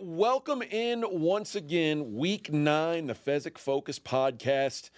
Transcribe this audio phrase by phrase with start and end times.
[0.00, 4.90] right, welcome in once again, week nine, the Fezzik Focus podcast.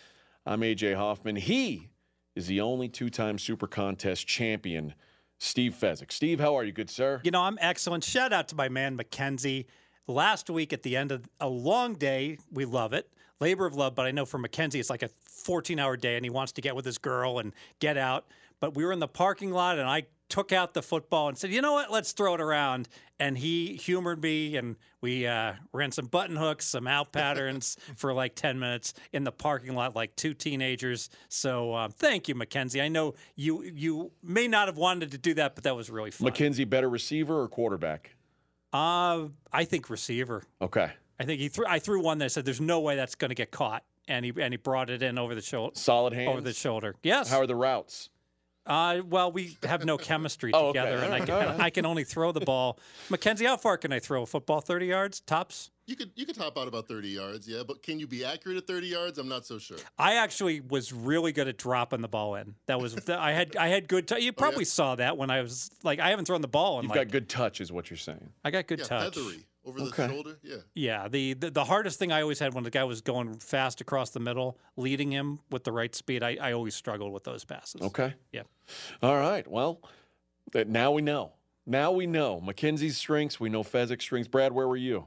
[0.46, 1.36] I'm AJ Hoffman.
[1.36, 1.88] He
[2.34, 4.94] is the only two time Super Contest champion,
[5.38, 6.12] Steve Fezzik.
[6.12, 7.20] Steve, how are you, good sir?
[7.24, 8.04] You know, I'm excellent.
[8.04, 9.66] Shout out to my man, Mackenzie.
[10.06, 13.08] Last week at the end of a long day, we love it,
[13.40, 16.24] labor of love, but I know for Mackenzie, it's like a 14 hour day and
[16.24, 18.26] he wants to get with his girl and get out.
[18.60, 21.52] But we were in the parking lot and I took out the football and said,
[21.52, 22.88] you know what, let's throw it around.
[23.20, 28.14] And he humored me, and we uh, ran some button hooks, some out patterns for
[28.14, 31.10] like 10 minutes in the parking lot, like two teenagers.
[31.28, 32.80] So um, thank you, Mackenzie.
[32.80, 36.10] I know you you may not have wanted to do that, but that was really
[36.10, 36.24] fun.
[36.24, 38.16] Mackenzie, better receiver or quarterback?
[38.72, 40.44] Uh, I think receiver.
[40.62, 40.90] Okay.
[41.20, 41.66] I think he threw.
[41.68, 44.32] I threw one that said, "There's no way that's going to get caught," and he
[44.40, 45.74] and he brought it in over the shoulder.
[45.76, 46.30] Solid hands.
[46.30, 46.96] Over the shoulder.
[47.02, 47.30] Yes.
[47.30, 48.08] How are the routes?
[48.66, 50.78] Uh, well, we have no chemistry Oh, okay.
[50.78, 52.78] together, and I can, I can only throw the ball.
[53.10, 54.60] Mackenzie, how far can I throw a football?
[54.60, 55.70] Thirty yards tops.
[55.86, 58.56] You could you could top out about 30 yards, yeah, but can you be accurate
[58.56, 59.18] at 30 yards?
[59.18, 59.78] I'm not so sure.
[59.98, 62.54] I actually was really good at dropping the ball in.
[62.66, 64.06] That was I had I had good.
[64.06, 66.84] T- you probably saw that when I was like I haven't thrown the ball in
[66.84, 68.30] You've like got good touch, is what you're saying.
[68.44, 69.14] I got good yeah, touch.
[69.16, 70.06] feathery over Okay.
[70.06, 70.38] the shoulder.
[70.42, 70.56] Yeah.
[70.74, 73.80] Yeah, the, the the hardest thing I always had when the guy was going fast
[73.80, 77.44] across the middle, leading him with the right speed, I, I always struggled with those
[77.44, 77.80] passes.
[77.82, 78.14] Okay.
[78.32, 78.42] Yeah.
[79.02, 79.46] All right.
[79.46, 79.80] Well,
[80.52, 81.32] that now we know.
[81.64, 83.38] Now we know Mackenzie's strengths.
[83.38, 84.28] We know Fezzik's strengths.
[84.28, 85.06] Brad, where were you?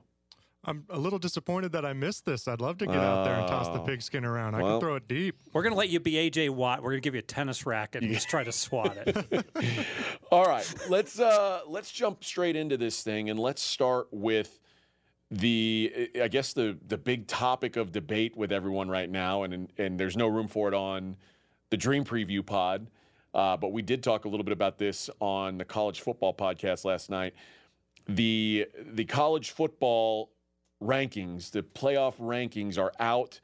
[0.68, 2.48] I'm a little disappointed that I missed this.
[2.48, 3.86] I'd love to get out there and toss the Oh.
[3.86, 4.56] pigskin around.
[4.56, 5.38] I can throw it deep.
[5.54, 6.82] We're gonna let you be JJ Watt.
[6.82, 9.46] We're gonna give you a tennis racket and just try to swat it.
[10.32, 14.60] All right, let's uh let's jump straight into this thing and let's start with
[15.32, 20.00] the I guess the the big topic of debate with everyone right now and and
[20.00, 21.16] there's no room for it on
[21.70, 22.88] the Dream Preview pod.
[23.34, 26.86] Uh, but we did talk a little bit about this on the college football podcast
[26.86, 27.34] last night.
[28.08, 30.30] The the college football
[30.82, 33.40] rankings, the playoff rankings are out.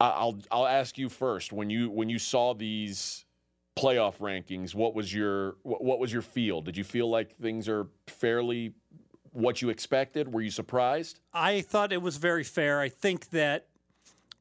[0.00, 1.52] I'll I'll ask you first.
[1.52, 3.24] When you when you saw these
[3.76, 6.62] playoff rankings, what was your what, what was your feel?
[6.62, 8.72] Did you feel like things are fairly
[9.32, 10.32] what you expected?
[10.32, 11.20] Were you surprised?
[11.32, 12.80] I thought it was very fair.
[12.80, 13.66] I think that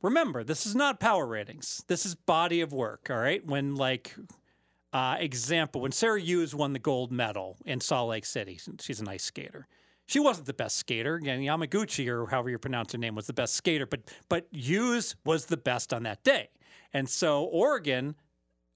[0.02, 1.84] remember, this is not power ratings.
[1.88, 3.46] This is body of work, all right?
[3.46, 4.16] When like
[4.94, 9.08] uh, example, when Sarah Hughes won the gold medal in Salt Lake City, she's an
[9.08, 9.68] ice skater.
[10.10, 11.20] She wasn't the best skater.
[11.20, 15.46] Yamaguchi or however you pronounce her name was the best skater, but but Hughes was
[15.46, 16.50] the best on that day.
[16.92, 18.16] And so Oregon,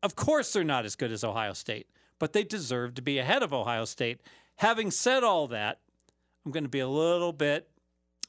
[0.03, 1.88] of course, they're not as good as Ohio State,
[2.19, 4.21] but they deserve to be ahead of Ohio State.
[4.57, 5.79] Having said all that,
[6.45, 7.67] I'm going to be a little bit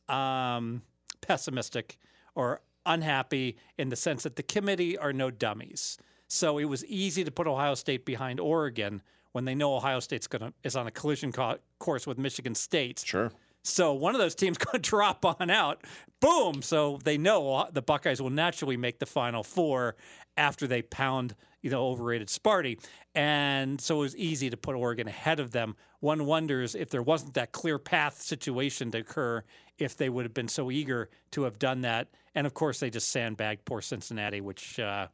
[0.08, 0.80] um,
[1.20, 1.98] pessimistic
[2.34, 5.98] or unhappy in the sense that the committee are no dummies.
[6.26, 9.02] So it was easy to put Ohio State behind Oregon
[9.34, 12.54] when they know Ohio State's going to is on a collision co- course with Michigan
[12.54, 13.02] State.
[13.04, 13.32] Sure.
[13.64, 15.82] So one of those teams going to drop on out.
[16.20, 16.62] Boom!
[16.62, 19.96] So they know the Buckeyes will naturally make the Final Four
[20.36, 22.78] after they pound you know overrated Sparty,
[23.16, 25.74] and so it was easy to put Oregon ahead of them.
[25.98, 29.42] One wonders if there wasn't that clear path situation to occur,
[29.78, 32.08] if they would have been so eager to have done that.
[32.36, 34.78] And of course, they just sandbagged poor Cincinnati, which.
[34.78, 35.08] Uh,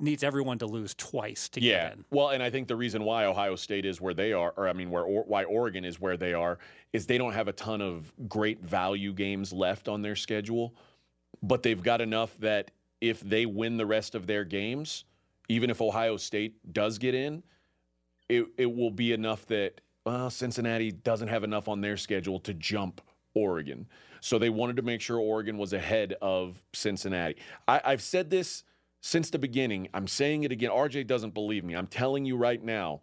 [0.00, 1.88] Needs everyone to lose twice to Yeah.
[1.88, 2.04] get in.
[2.10, 4.72] Well, and I think the reason why Ohio State is where they are, or I
[4.72, 6.58] mean, where or, why Oregon is where they are,
[6.92, 10.74] is they don't have a ton of great value games left on their schedule,
[11.42, 15.04] but they've got enough that if they win the rest of their games,
[15.48, 17.42] even if Ohio State does get in,
[18.28, 22.52] it it will be enough that well, Cincinnati doesn't have enough on their schedule to
[22.52, 23.00] jump
[23.34, 23.86] Oregon.
[24.20, 27.36] So they wanted to make sure Oregon was ahead of Cincinnati.
[27.68, 28.64] I, I've said this
[29.04, 29.86] since the beginning.
[29.92, 30.70] I'm saying it again.
[30.70, 31.74] RJ doesn't believe me.
[31.74, 33.02] I'm telling you right now,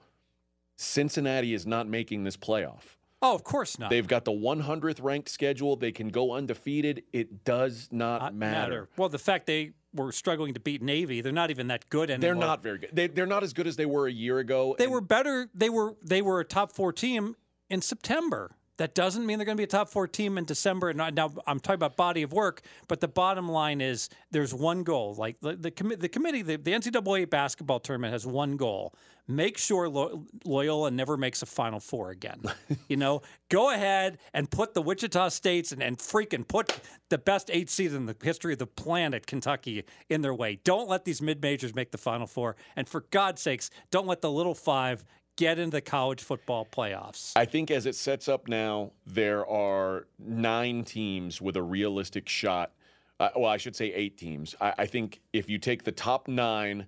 [0.75, 2.97] Cincinnati is not making this playoff.
[3.21, 3.91] Oh, of course not.
[3.91, 5.75] They've got the 100th ranked schedule.
[5.75, 7.03] They can go undefeated.
[7.13, 8.89] It does not, Not matter.
[8.97, 12.21] Well, the fact they were struggling to beat Navy, they're not even that good anymore.
[12.21, 12.89] They're not very good.
[12.91, 14.75] They, they're not as good as they were a year ago.
[14.79, 15.49] They and- were better.
[15.53, 17.35] They were they were a top four team
[17.69, 18.55] in September.
[18.77, 20.89] That doesn't mean they're going to be a top four team in December.
[20.89, 24.83] And now- I'm talking about body of work, but the bottom line is there's one
[24.83, 25.13] goal.
[25.15, 28.95] Like the the, commi- the committee, the, the NCAA basketball tournament has one goal:
[29.27, 32.41] make sure Lo- Loyola never makes a Final Four again.
[32.87, 36.79] you know, go ahead and put the Wichita States and, and freaking put
[37.09, 40.59] the best eight seed in the history of the planet, Kentucky, in their way.
[40.63, 44.21] Don't let these mid majors make the Final Four, and for God's sakes, don't let
[44.21, 45.03] the little five
[45.37, 47.33] get into the college football playoffs.
[47.35, 52.71] I think as it sets up now, there are nine teams with a realistic shot.
[53.19, 54.55] Uh, well, I should say eight teams.
[54.59, 56.87] I, I think if you take the top nine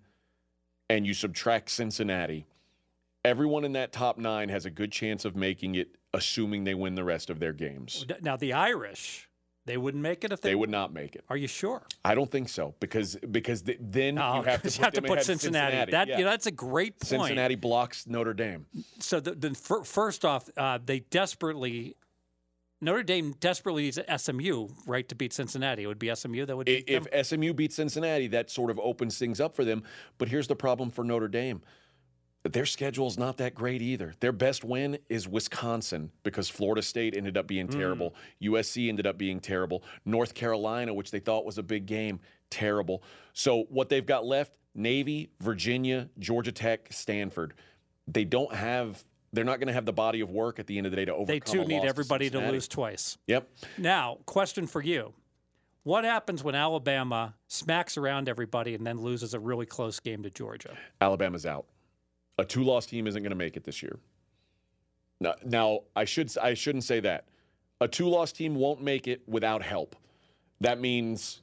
[0.90, 2.46] and you subtract Cincinnati,
[3.24, 6.96] everyone in that top nine has a good chance of making it assuming they win
[6.96, 8.06] the rest of their games.
[8.22, 9.30] Now the Irish,
[9.66, 10.50] they wouldn't make it if they.
[10.50, 11.24] They would not make it.
[11.30, 11.84] Are you sure?
[12.04, 15.18] I don't think so because because th- then Oh, you have to put, them ahead
[15.20, 15.92] of Cincinnati.
[15.92, 16.18] That Yeah.
[16.18, 17.08] you know, that's a great point.
[17.10, 18.66] Cincinnati blocks Notre Dame.
[19.00, 21.96] So the, the fir- first off, uh, they desperately
[22.82, 25.84] Notre Dame desperately needs SMU right to beat Cincinnati.
[25.84, 27.06] It would be SMU that would beat them.
[27.14, 29.84] If SMU beats Cincinnati, that sort of opens things up for them.
[30.18, 31.62] But here's the problem for Notre Dame.
[32.44, 34.14] Their schedule is not that great either.
[34.20, 37.80] Their best win is Wisconsin because Florida State ended up being hmm.
[37.80, 38.16] terrible.
[38.42, 39.84] USC ended up being terrible.
[40.06, 42.20] North Carolina, which they thought was a big game,
[42.50, 43.02] terrible.
[43.32, 47.54] So what they've got left, Navy, Virginia, Georgia Tech, Stanford.
[48.08, 49.02] They don't have
[49.32, 51.06] they're not going to have the body of work at the end of the day
[51.06, 52.54] to overcome They too need everybody to Cincinnati.
[52.54, 53.18] lose twice.
[53.28, 53.50] Yep.
[53.80, 55.14] Now, question for you.
[55.82, 60.30] What happens when Alabama smacks around everybody and then loses a really close game to
[60.30, 60.78] Georgia?
[61.02, 61.66] Alabama's out.
[62.40, 64.00] A two-loss team isn't going to make it this year.
[65.20, 67.26] Now, now I should I shouldn't say that.
[67.82, 69.96] A two-loss team won't make it without help.
[70.62, 71.42] That means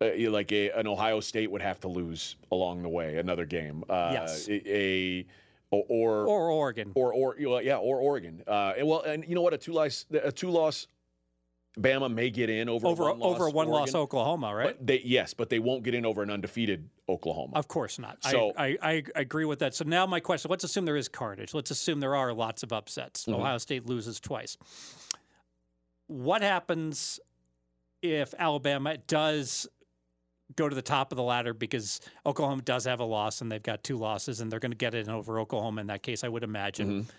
[0.00, 3.84] uh, like a, an Ohio State would have to lose along the way another game.
[3.88, 4.48] Uh, Yes.
[4.48, 5.26] A, a
[5.70, 6.92] or or Or Oregon.
[6.94, 8.42] or, or yeah, or Oregon.
[8.46, 9.54] Uh, and well, and you know what?
[9.54, 10.86] A two-loss a two-loss
[11.78, 14.66] Bama may get in over over a one-loss over a one loss Oklahoma, right?
[14.76, 17.52] But they yes, but they won't get in over an undefeated Oklahoma.
[17.56, 18.22] Of course not.
[18.24, 19.74] So- I, I, I agree with that.
[19.74, 21.54] So now my question: Let's assume there is carnage.
[21.54, 23.26] Let's assume there are lots of upsets.
[23.26, 23.34] Mhm.
[23.34, 24.56] Ohio State loses twice.
[26.08, 27.20] What happens
[28.02, 29.68] if Alabama does
[30.56, 33.62] go to the top of the ladder because Oklahoma does have a loss and they've
[33.62, 36.24] got two losses and they're going to get it in over Oklahoma in that case?
[36.24, 37.02] I would imagine.
[37.04, 37.10] Mhm.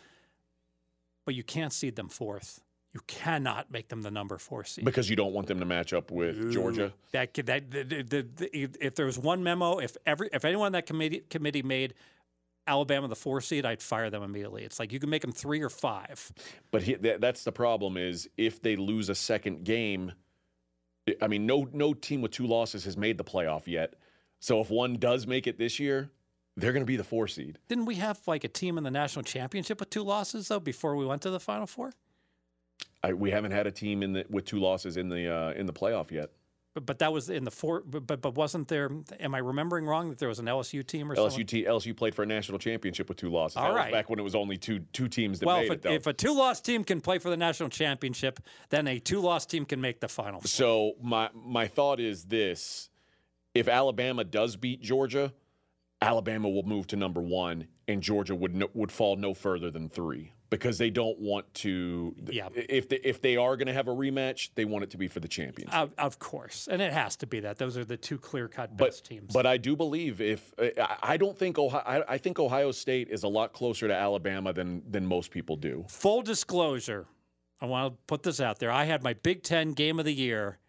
[1.25, 2.59] But you can't seed them fourth.
[2.93, 4.83] You cannot make them the number four seed.
[4.83, 6.91] because you don't want them to match up with Georgia.
[7.13, 10.71] That that the, the, the, if there was one memo, if every if anyone on
[10.73, 11.93] that committee committee made
[12.67, 14.63] Alabama the four seed, I'd fire them immediately.
[14.63, 16.31] It's like you can make them three or five.
[16.69, 20.11] But he, that, that's the problem is if they lose a second game,
[21.21, 23.95] I mean, no no team with two losses has made the playoff yet.
[24.39, 26.11] So if one does make it this year,
[26.57, 27.57] they're going to be the four seed.
[27.69, 30.97] Didn't we have like a team in the national championship with two losses though before
[30.97, 31.93] we went to the final four?
[33.03, 35.65] I, we haven't had a team in the, with two losses in the uh, in
[35.65, 36.31] the playoff yet.
[36.73, 37.81] But, but that was in the four.
[37.81, 38.89] But, but wasn't there?
[39.19, 41.41] Am I remembering wrong that there was an LSU team or something?
[41.41, 43.57] LSU t- LSU played for a national championship with two losses.
[43.57, 45.71] All that was back when it was only two two teams that Well, made if
[45.71, 45.79] it.
[45.79, 45.93] a, Though.
[45.95, 48.39] if a two-loss team can play for the national championship,
[48.69, 50.41] then a two-loss team can make the final.
[50.43, 52.89] So my my thought is this:
[53.53, 55.33] if Alabama does beat Georgia,
[56.01, 59.89] Alabama will move to number one, and Georgia would no, would fall no further than
[59.89, 62.13] three because they don't want to.
[62.29, 62.49] Yeah.
[62.53, 65.07] If they, if they are going to have a rematch, they want it to be
[65.07, 65.73] for the championship.
[65.73, 67.57] Of, of course, and it has to be that.
[67.57, 69.33] Those are the two clear-cut but best teams.
[69.33, 70.53] but I do believe if
[71.01, 74.53] I, don't think Ohio I, I think Ohio State is a lot closer to Alabama
[74.53, 75.85] than than most people do.
[75.87, 77.07] Full disclosure,
[77.61, 78.71] I want to put this out there.
[78.71, 80.59] I had my Big Ten game of the year.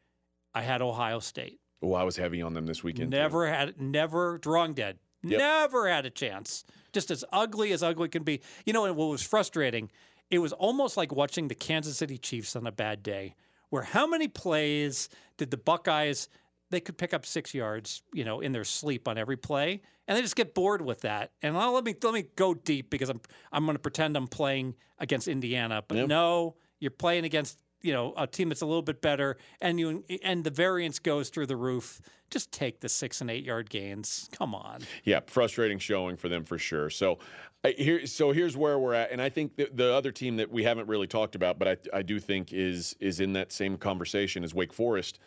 [0.54, 1.58] I had Ohio State.
[1.82, 3.10] Oh, I was heavy on them this weekend.
[3.10, 3.16] too.
[3.16, 4.98] Never had, never drawing dead.
[5.22, 5.38] Yep.
[5.38, 6.64] Never had a chance.
[6.92, 8.40] Just as ugly as ugly can be.
[8.66, 9.90] You know, and what was frustrating,
[10.30, 13.34] it was almost like watching the Kansas City Chiefs on a bad day,
[13.70, 16.28] where how many plays did the Buckeyes?
[16.70, 20.16] They could pick up six yards, you know, in their sleep on every play, and
[20.16, 21.32] they just get bored with that.
[21.42, 23.20] And I'll, let me let me go deep because I'm
[23.52, 26.08] I'm going to pretend I'm playing against Indiana, but Yep.
[26.08, 30.04] no, you're playing against you know a team that's a little bit better, and you
[30.22, 32.00] and the variance goes through the roof.
[32.30, 34.28] Just take the six and eight yard gains.
[34.32, 34.80] Come on.
[35.04, 36.88] Yeah, frustrating showing for them for sure.
[36.88, 37.18] So
[37.64, 40.50] I, here, so here's where we're at, and I think the, the other team that
[40.50, 43.76] we haven't really talked about, but I, I do think is is in that same
[43.76, 45.18] conversation is Wake Forest.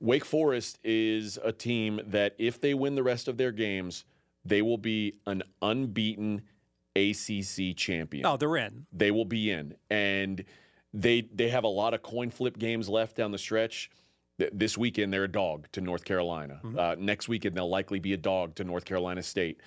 [0.00, 4.04] Wake Forest is a team that if they win the rest of their games,
[4.44, 6.42] they will be an unbeaten
[6.96, 8.26] ACC champion.
[8.26, 8.86] Oh, they're in.
[8.92, 10.44] They will be in, and
[10.94, 13.90] they they have a lot of coin flip games left down the stretch.
[14.52, 16.60] This weekend they're a dog to North Carolina.
[16.78, 19.60] Uh, next weekend they'll likely be a dog to North Carolina State.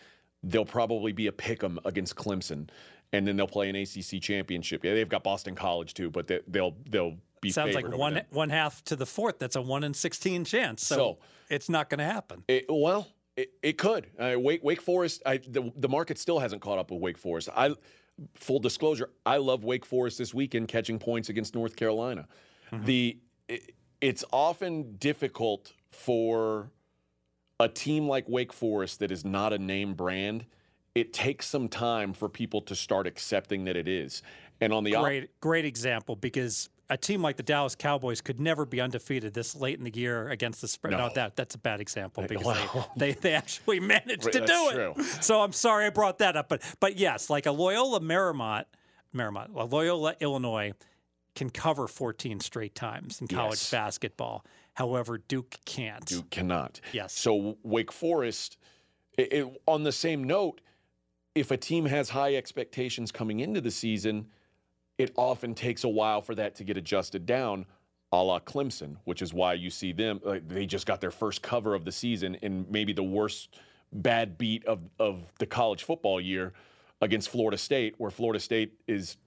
[0.44, 2.70] They'll probably be a pick 'em against Clemson,
[3.14, 4.84] and then they'll play an ACC championship.
[4.84, 8.26] Yeah, they've got Boston College too, but they, they'll they'll be Sounds like one them.
[8.32, 9.38] one half to the fourth.
[9.40, 10.86] That's a one in sixteen chance.
[10.86, 11.18] So, So-
[11.50, 12.44] it's not going to happen.
[12.50, 13.08] It, well,
[13.38, 14.08] it, it could.
[14.20, 15.22] Uh, Wake Wake Forest.
[15.26, 17.50] I, the the market still hasn't caught up with Wake Forest.
[17.56, 17.74] I
[18.36, 19.10] full disclosure.
[19.26, 22.28] I love Wake Forest this weekend catching points against North Carolina.
[22.72, 22.86] Mm-hmm.
[22.86, 26.70] The it, it's often difficult for
[27.60, 30.46] a team like Wake Forest that is not a name brand.
[30.96, 34.22] It takes some time for people to start accepting that it is.
[34.62, 38.40] And on the op- Great, great example because a team like the Dallas Cowboys could
[38.40, 40.92] never be undefeated this late in the year against the spread.
[40.92, 41.14] No, No.
[41.16, 42.46] that that's a bad example because
[42.96, 44.94] they, they they actually managed to that's do true.
[44.98, 45.24] it.
[45.24, 48.66] So I'm sorry I brought that up, but but yes, like a Loyola Marymount
[49.14, 49.50] Marymount.
[49.50, 50.74] Well, Loyola, Illinois
[51.36, 53.70] can cover 14 straight times in college Yes.
[53.72, 54.44] basketball.
[54.74, 56.06] However, Duke can't.
[56.06, 56.80] Duke cannot.
[56.94, 57.14] Yes.
[57.14, 58.58] So Wake Forest,
[59.18, 60.62] it, it- on the same note,
[61.36, 64.28] if a team has high expectations coming into the season,
[64.98, 67.66] it often takes a while for that to get adjusted down,
[68.12, 70.20] a la Clemson, which is why you see them.
[70.24, 73.60] Like, they just got their first cover of the season in maybe the worst
[73.94, 76.54] bad beat of of the college football year
[77.02, 79.18] against Florida State, where Florida State is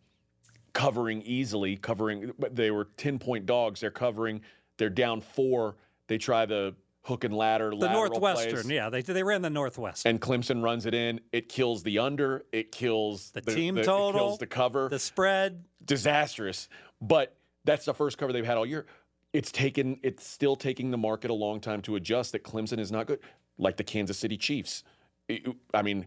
[0.73, 2.33] covering easily, covering.
[2.53, 3.81] They were ten point dogs.
[3.81, 4.41] They're covering.
[4.77, 5.77] They're down four.
[6.09, 7.71] They try the hook and ladder.
[7.71, 10.11] the Northwestern, plays, yeah, they they ran the Northwestern.
[10.11, 11.21] And Clemson runs it in.
[11.33, 12.45] It kills the under.
[12.53, 13.81] It kills The team total.
[13.81, 14.89] It total, kills the cover.
[14.89, 15.65] the spread.
[15.85, 16.69] Disastrous.
[17.01, 18.87] But that's the first cover they've had all year.
[19.33, 19.99] It's taken.
[20.03, 22.33] It's still taking the market a long time to adjust.
[22.33, 23.21] That Clemson is not good,
[23.59, 24.85] like the Kansas City Chiefs.
[25.29, 26.07] It- I mean,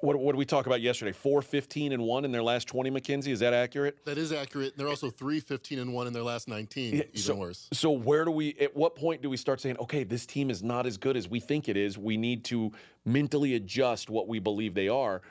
[0.00, 1.12] what, what did we talk about yesterday?
[1.12, 2.90] Four fifteen and one in their last twenty.
[2.90, 4.04] McKenzie, is that accurate?
[4.04, 4.76] That is accurate.
[4.76, 7.68] They're also 3 15 and 1 in their last 19, Yeah, even so, worse.
[7.72, 8.56] So where do we?
[8.60, 11.28] At what point do we start saying, okay, this team is not as good as
[11.28, 11.98] we think it is?
[11.98, 12.72] We need to
[13.04, 15.22] mentally adjust what we believe they are.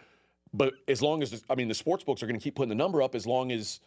[0.54, 2.76] But as long as I mean, the sports books are going to keep putting the
[2.76, 3.16] number up.
[3.16, 3.80] As long as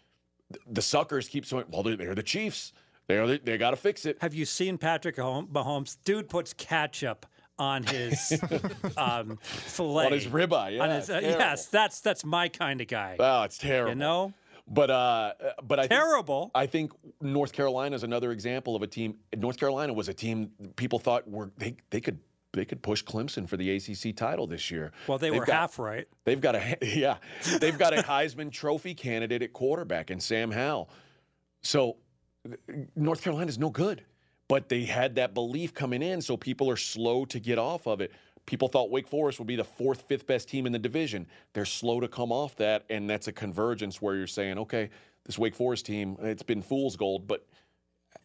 [0.67, 2.73] the suckers keep saying, well, they're, they're the Chiefs.
[3.07, 4.17] They're the, they got to fix it.
[4.21, 5.99] Have you seen Patrick Mahomes?
[6.05, 7.27] Dude puts ketchup
[7.59, 8.33] on his
[8.97, 10.07] um, fillet.
[10.07, 13.17] On his ribeye, yeah, On his- uh, yes, that's that's my kind of guy.
[13.19, 13.91] Oh, it's terrible.
[13.91, 14.33] you know,
[14.67, 15.33] But uh,
[15.63, 16.51] but I think, terrible.
[16.55, 19.17] I think North Carolina is another example of a team.
[19.37, 22.19] North Carolina was a team people thought were they they could
[22.53, 24.93] they could push Clemson for the ACC title this year.
[25.09, 26.07] well, they They've were got- half right.
[26.25, 27.17] They've got a yeah,
[27.61, 30.89] they've got a Heisman Trophy candidate at quarterback in Sam Howell.
[31.63, 31.97] So
[32.97, 34.05] North Carolina's no good,
[34.49, 38.01] but they had that belief coming in, so people are slow to get off of
[38.01, 38.13] it.
[38.47, 41.27] People thought Wake Forest would be the fourth, fifth best team in the division.
[41.55, 44.91] They're slow to come off that, and that's a convergence where you're saying, okay,
[45.25, 47.47] this Wake Forest team, it's been fool's gold, but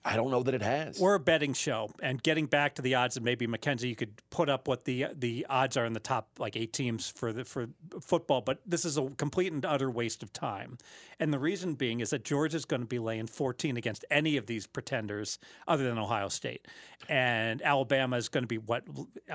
[0.05, 0.97] I don't know that it has.
[0.97, 4.13] We're a betting show, and getting back to the odds, and maybe Mackenzie, you could
[4.29, 7.43] put up what the the odds are in the top like eight teams for the
[7.43, 7.67] for
[8.01, 8.39] football.
[8.41, 10.77] But this is a complete and utter waste of time,
[11.19, 14.37] and the reason being is that Georgia is going to be laying 14 against any
[14.37, 15.37] of these pretenders
[15.67, 16.65] other than Ohio State,
[17.09, 18.83] and Alabama is going to be what?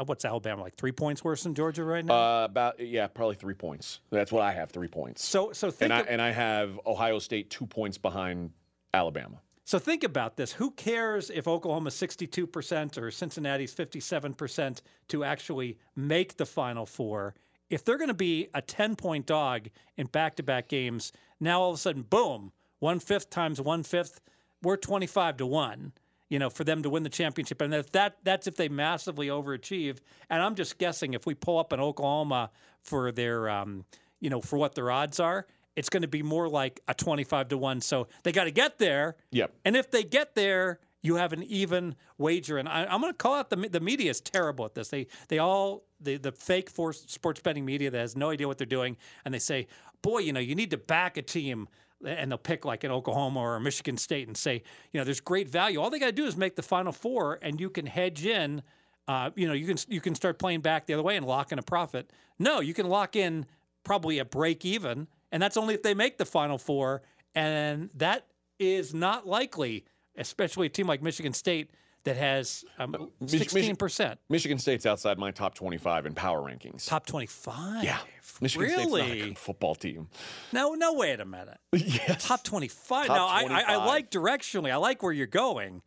[0.07, 0.77] What's Alabama like?
[0.77, 2.15] Three points worse than Georgia right now.
[2.15, 4.01] uh, about yeah, probably three points.
[4.11, 5.23] That's what I have, three points.
[5.25, 8.51] so so think and I of- and I have Ohio State two points behind
[8.95, 9.41] Alabama.
[9.65, 10.53] So think about this.
[10.53, 17.35] Who cares if Oklahoma's 62% or Cincinnati's 57% to actually make the Final Four?
[17.71, 21.63] If they're going to be a 10 point dog in back to back games, now
[21.63, 24.21] all of a sudden, boom, one fifth times one fifth,
[24.63, 25.93] we're 25 to one.
[26.29, 29.29] You know, for them to win the championship, and if that that's if they massively
[29.29, 29.99] overachieve.
[30.31, 33.85] And I'm just guessing if we pull up an Oklahoma for their, um,
[34.21, 37.49] you know, for what their odds are, it's going to be more like a 25
[37.49, 37.81] to one.
[37.81, 39.17] So they got to get there.
[39.31, 39.53] Yep.
[39.65, 42.59] And if they get there, you have an even wager.
[42.59, 44.89] And I, I'm going to call out the the media is terrible at this.
[44.89, 48.59] They they all the the fake for sports betting media that has no idea what
[48.59, 49.69] they're doing, and they say,
[50.03, 51.69] boy, you know, you need to back a team.
[52.05, 54.63] And they'll pick like an Oklahoma or a Michigan State and say,
[54.93, 55.81] you know, there's great value.
[55.81, 58.63] All they got to do is make the Final Four, and you can hedge in.
[59.09, 61.51] Uh, you know, you can you can start playing back the other way and lock
[61.51, 62.11] in a profit.
[62.39, 63.47] No, you can lock in
[63.85, 67.03] probably a break even, and that's only if they make the Final Four,
[67.35, 68.25] and that
[68.61, 69.85] is not likely,
[70.17, 71.73] especially a team like Michigan State
[72.05, 74.17] that has um, 16%.
[74.29, 76.87] Michigan State's outside my top 25 in power rankings.
[76.87, 77.83] top twenty-five.
[77.83, 77.99] yeah.
[78.41, 79.21] Michigan State's not a really?
[79.23, 80.07] good football team.
[80.53, 80.93] No, no.
[80.93, 81.59] Wait a minute.
[81.73, 82.29] yes.
[82.29, 83.09] Top twenty-five.
[83.09, 84.71] Top now, I, I, I like directionally.
[84.71, 85.83] I like where you're going,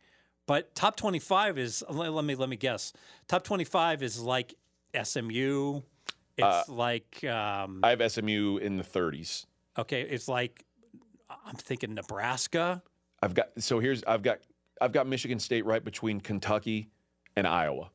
[0.46, 1.82] but top twenty-five is.
[1.88, 2.92] Let, let me let me guess.
[3.28, 4.54] Top twenty-five is like
[5.02, 5.80] SMU.
[6.38, 9.46] It's like um, I have SMU in the 30s.
[9.78, 10.02] okay.
[10.02, 10.64] It's like
[11.46, 12.82] I'm thinking Nebraska.
[13.22, 14.38] I've got so here's I've got
[14.80, 16.88] I've got Michigan State right between Kentucky
[17.36, 17.90] and Iowa.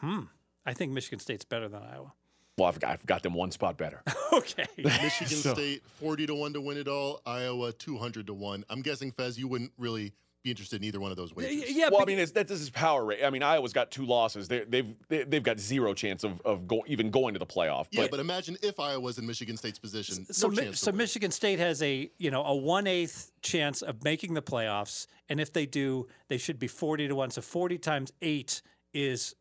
[0.00, 0.22] Hmm.
[0.66, 2.12] I think Michigan State's better than Iowa.
[2.56, 4.02] Well, I've got, I've got them one spot better.
[4.32, 4.64] okay.
[4.78, 8.64] Michigan So- State 40 to 1 to win it all, Iowa 200 to 1.
[8.68, 10.12] I'm guessing, Fez, you wouldn't really
[10.42, 11.70] be interested in either one of those wagers.
[11.70, 13.24] Yeah, well, I mean, it's, that this is power rate.
[13.24, 14.48] I mean, Iowa's got two losses.
[14.48, 17.86] They, they've they, they've got zero chance of, of go, even going to the playoff.
[17.90, 20.24] Yeah, But, but imagine if Iowa's in Michigan State's position.
[20.32, 20.92] so, no Mi- so.
[20.92, 25.40] Michigan State has a you know a one eighth chance of making the playoffs, and
[25.40, 27.30] if they do, they should be forty to one.
[27.30, 28.62] So forty times eight
[28.94, 29.34] is,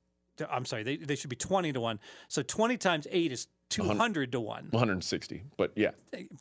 [0.50, 2.00] I'm sorry, they, they should be twenty to one.
[2.28, 4.68] So twenty times eight is two hundred to one.
[4.72, 5.44] 160.
[5.58, 5.92] But yeah,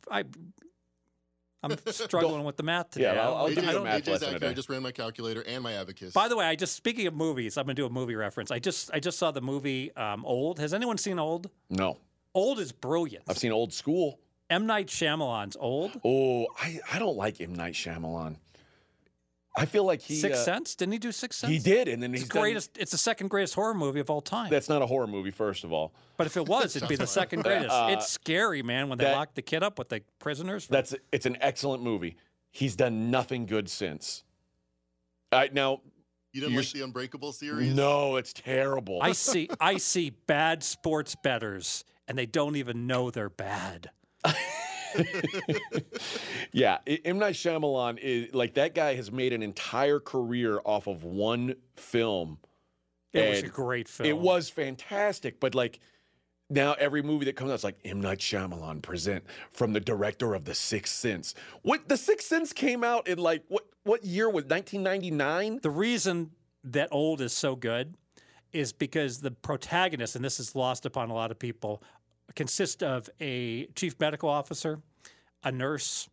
[0.09, 0.23] I,
[1.63, 3.05] I'm struggling with the math today.
[3.05, 4.41] Yeah, I I'll- don't- I'll I give you a don't- math AJ's lesson accurate.
[4.41, 4.51] today.
[4.51, 6.13] I just ran my calculator and my abacus.
[6.13, 8.51] By the way, I just speaking of movies, I'm gonna do a movie reference.
[8.51, 10.59] I just I just saw the movie um, Old.
[10.59, 11.49] Has anyone seen Old?
[11.69, 11.97] no.
[12.33, 13.23] Old is brilliant.
[13.27, 14.19] I've seen old school.
[14.51, 15.99] M Night Shyamalan's old.
[16.05, 18.35] Oh, I, I don't like M Night Shyamalan.
[19.57, 20.75] I feel like he Sixth uh, Sense?
[20.75, 21.51] Didn't he do Six Sense?
[21.51, 22.77] he did, and then It's he's the done- greatest.
[22.77, 24.49] It's the second greatest horror movie of all time.
[24.49, 25.93] That's not a horror movie, first of all.
[26.15, 27.69] but if it was, it'd be the second greatest.
[27.71, 30.67] Uh, it's scary, man, when they that- lock the kid up with the prisoners.
[30.67, 32.15] That's it's an excellent movie.
[32.51, 34.23] He's done nothing good since.
[35.31, 35.81] I now
[36.33, 37.73] You didn't You're like s- the Unbreakable series?
[37.73, 38.99] no, it's terrible.
[39.01, 39.49] I see.
[39.59, 43.89] I see bad sports betters, and they don't even know they're bad.
[46.51, 51.03] yeah, M Night Shyamalan is like that guy has made an entire career off of
[51.03, 52.39] one film.
[53.13, 54.07] It was a great film.
[54.07, 55.79] It was fantastic, but like
[56.49, 60.33] now every movie that comes out, it's like M Night Shyamalan present from the director
[60.33, 61.33] of The Sixth Sense.
[61.61, 65.59] What The Sixth Sense came out in like what what year was 1999?
[65.61, 66.31] The reason
[66.63, 67.95] that old is so good
[68.53, 71.83] is because the protagonist, and this is lost upon a lot of people,
[72.35, 74.79] consist of a chief medical officer,
[75.43, 76.09] a nurse,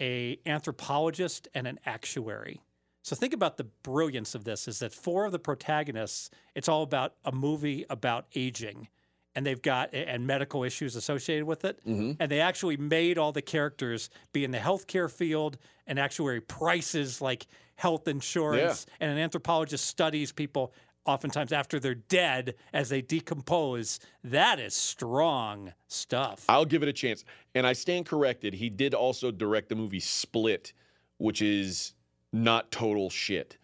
[0.00, 2.60] a anthropologist, and an actuary.
[3.02, 6.82] So think about the brilliance of this is that four of the protagonists, it's all
[6.82, 8.88] about a movie about aging.
[9.34, 11.78] And they've got and medical issues associated with it.
[11.86, 12.12] Mm-hmm.
[12.18, 17.20] And they actually made all the characters be in the healthcare field, and actuary prices
[17.20, 17.46] like
[17.76, 20.72] health insurance, and an anthropologist studies people
[21.06, 24.00] oftentimes after they're dead as they decompose.
[24.24, 26.44] That is strong stuff.
[26.48, 27.24] I'll give it a chance.
[27.54, 28.54] And I stand corrected.
[28.54, 30.72] He did also direct the movie Split,
[31.18, 31.94] which is
[32.32, 33.56] not total shit.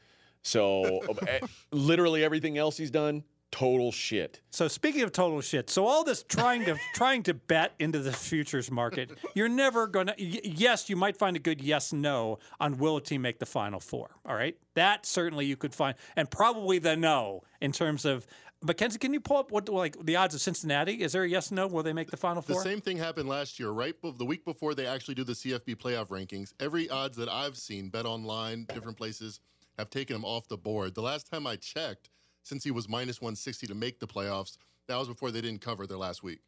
[0.42, 4.40] So eh, literally everything else he's done, total shit.
[4.50, 8.12] So speaking of total shit, so all this trying to trying to bet into the
[8.12, 10.14] futures market, you're never gonna.
[10.18, 13.46] y- Yes, you might find a good yes no on will a team make the
[13.46, 14.10] final four.
[14.26, 18.26] All right, that certainly you could find, and probably the no in terms of.
[18.64, 21.02] Mackenzie, can you pull up what like the odds of Cincinnati?
[21.02, 21.66] Is there a yes no?
[21.66, 22.62] Will they make the final four?
[22.62, 23.92] The same thing happened last year, right?
[24.00, 27.56] bef- The week before they actually do the CFB playoff rankings, every odds that I've
[27.56, 29.40] seen, Bet Online, different places,
[29.78, 30.94] have taken them off the board.
[30.94, 32.08] The last time I checked,
[32.44, 34.56] Cincy was minus 160 to make the playoffs,
[34.88, 36.40] that was before they didn't cover their last week.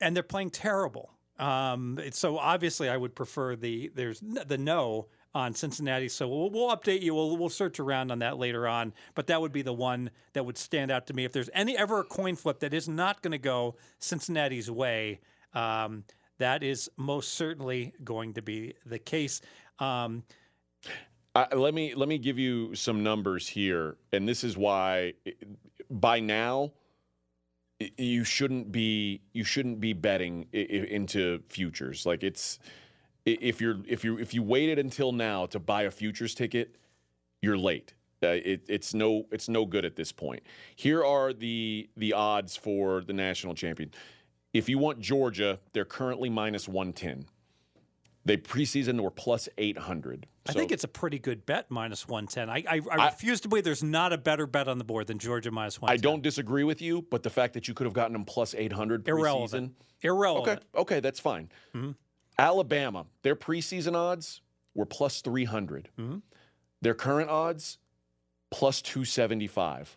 [0.00, 1.10] and they're playing terrible.
[1.38, 6.08] Um, so obviously, I would prefer the there's the no on Cincinnati.
[6.08, 7.14] So we'll, we'll update you.
[7.14, 8.92] We'll we'll search around on that later on.
[9.14, 11.24] But that would be the one that would stand out to me.
[11.24, 15.20] If there's any ever a coin flip that is not going to go Cincinnati's way,
[15.54, 16.04] um,
[16.38, 19.40] that is most certainly going to be the case.
[19.78, 20.24] Um,
[21.34, 25.14] Let me let me give you some numbers here, and this is why
[25.90, 26.72] by now
[27.96, 32.04] you shouldn't be you shouldn't be betting into futures.
[32.04, 32.58] Like it's
[33.24, 36.76] if you're if you if you waited until now to buy a futures ticket,
[37.40, 37.94] you're late.
[38.22, 40.42] Uh, it, it's no it's no good at this point.
[40.76, 43.90] Here are the the odds for the national champion.
[44.52, 47.24] If you want Georgia, they're currently minus one ten.
[48.24, 50.26] They preseason were plus eight hundred.
[50.46, 52.48] I think it's a pretty good bet, minus one ten.
[52.48, 55.18] I, I, I refuse to believe there's not a better bet on the board than
[55.18, 55.90] Georgia minus one.
[55.90, 58.54] I don't disagree with you, but the fact that you could have gotten them plus
[58.54, 59.08] 800 preseason.
[59.18, 59.74] irrelevant.
[60.02, 60.62] Irrelevant.
[60.74, 61.48] Okay, okay, that's fine.
[61.74, 61.92] Mm-hmm.
[62.38, 64.40] Alabama, their preseason odds
[64.74, 65.90] were plus 300.
[65.98, 66.18] Mm-hmm.
[66.80, 67.78] Their current odds,
[68.50, 69.96] plus 275.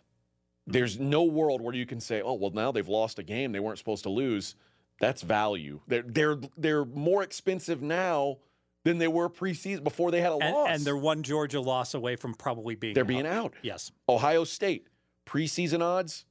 [0.68, 0.72] Mm-hmm.
[0.72, 3.60] There's no world where you can say, oh, well, now they've lost a game they
[3.60, 4.54] weren't supposed to lose.
[5.00, 5.80] That's value.
[5.86, 8.38] They're, they're, they're more expensive now
[8.84, 10.68] than they were preseason before they had a And, loss.
[10.70, 13.08] and they're one Georgia loss away from probably being They're out.
[13.08, 13.54] being out.
[13.62, 13.90] Yes.
[14.08, 14.86] Ohio State,
[15.26, 16.24] preseason odds,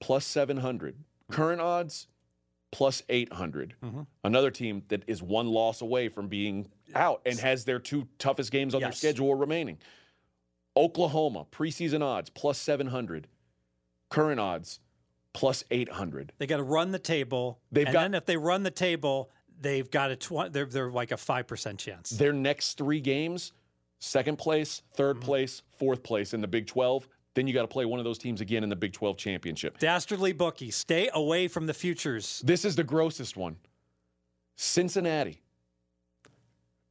[0.00, 0.96] plus 700.
[1.30, 2.06] Current odds,
[2.70, 3.74] plus 800.
[3.82, 4.06] Mhm.
[4.22, 8.52] Another team that is one loss away from being out and has their two toughest
[8.52, 9.78] games on their schedule remaining.
[10.76, 13.26] Oklahoma, preseason odds, plus 700.
[14.10, 14.78] Current odds,
[15.36, 16.32] plus 800.
[16.38, 17.60] They got to run the table.
[17.70, 20.90] They've and got- then if they run the table, they've got a tw- they're they're
[20.90, 22.10] like a five percent chance.
[22.10, 23.52] Their next three games,
[24.00, 25.20] second place, 3rd Mm-hmm.
[25.22, 27.06] place, fourth place in the Big 12.
[27.34, 29.78] Then you got to play one of those teams again in the Big 12 championship.
[29.78, 32.40] Dastardly bookie, stay away from the futures.
[32.44, 33.56] This is the grossest one.
[34.56, 35.42] Cincinnati.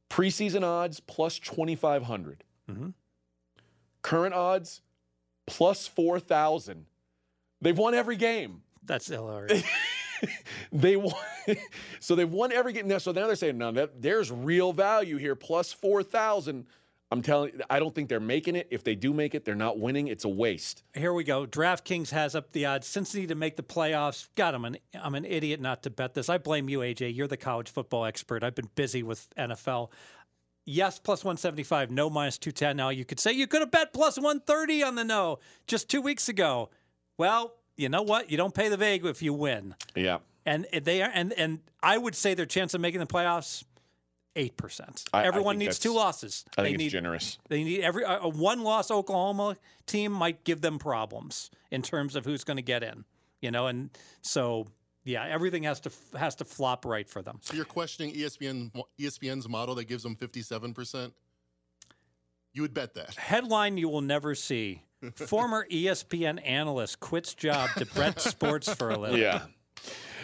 [0.08, 2.44] Preseason odds plus 2,500.
[2.70, 2.94] Mhm.
[4.02, 4.82] Current odds
[5.46, 6.86] plus 4,000.
[7.60, 8.62] They've won every game.
[8.84, 9.64] That's hilarious.
[10.72, 11.14] They won.
[12.00, 12.88] so they've won every game.
[12.88, 16.66] Now, so now they're saying, no, that, there's real value here, plus 4,000.
[17.12, 18.66] I'm telling you, I don't think they're making it.
[18.70, 20.08] If they do make it, they're not winning.
[20.08, 20.82] It's a waste.
[20.92, 21.46] Here we go.
[21.46, 22.88] DraftKings has up the odds.
[22.88, 24.28] Cincinnati to make the playoffs.
[24.34, 26.28] God, I'm an I'm an idiot not to bet this.
[26.28, 27.14] I blame you, AJ.
[27.14, 28.42] You're the college football expert.
[28.42, 29.90] I've been busy with NFL.
[30.64, 31.92] Yes, plus 175.
[31.92, 32.76] No, minus 210.
[32.76, 35.38] Now you could say you could have bet plus 130 on the no
[35.68, 36.70] just two weeks ago.
[37.18, 38.30] Well, you know what?
[38.30, 39.74] You don't pay the vig if you win.
[39.94, 40.18] Yeah.
[40.44, 43.64] and they are, and and I would say their chance of making the playoffs.
[44.38, 45.02] Eight percent.
[45.14, 46.44] I- I Everyone needs two losses.
[46.58, 47.38] I they think need it's generous.
[47.48, 51.80] they need every uh, uh, a a one-loss Oklahoma team might give them problems in
[51.80, 53.06] terms of who's going to get in.
[53.40, 53.88] You know, and
[54.20, 54.66] so
[55.04, 57.38] yeah, everything has to has to flop right for them.
[57.40, 61.12] So you're questioning ESPN ESPN's model that gives them 57%?
[62.52, 63.14] You would bet that.
[63.14, 68.98] Headline you will never see: Former ESPN analyst quits job to bet sports for a
[68.98, 69.20] living.
[69.20, 69.42] Yeah.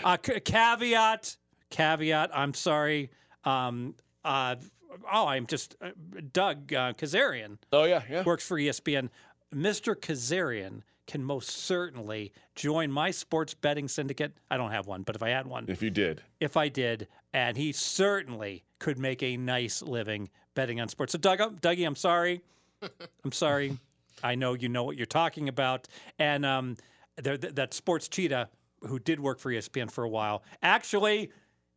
[0.04, 1.36] Uh, c- caveat,
[1.70, 2.30] caveat.
[2.34, 3.10] I'm sorry.
[3.44, 4.56] Um, uh,
[5.12, 5.90] oh, I'm just uh,
[6.32, 8.22] Doug uh, Kezirian Oh yeah, yeah.
[8.24, 9.08] works for ESPN.
[9.54, 9.94] Mr.
[9.94, 14.32] Kezirian can most certainly join my sports betting syndicate.
[14.50, 17.08] I don't have one, but if I had one, If you did, if I did,
[17.34, 21.12] and he certainly could make a nice living betting on sports.
[21.12, 22.40] So, Doug, Dougie, I'm sorry.
[23.24, 23.78] I'm sorry.
[24.22, 25.88] I know you know what you're talking about.
[26.18, 26.76] And um,
[27.16, 28.48] there, that sports cheetah
[28.86, 31.30] who did work for ESPN for a while, actually,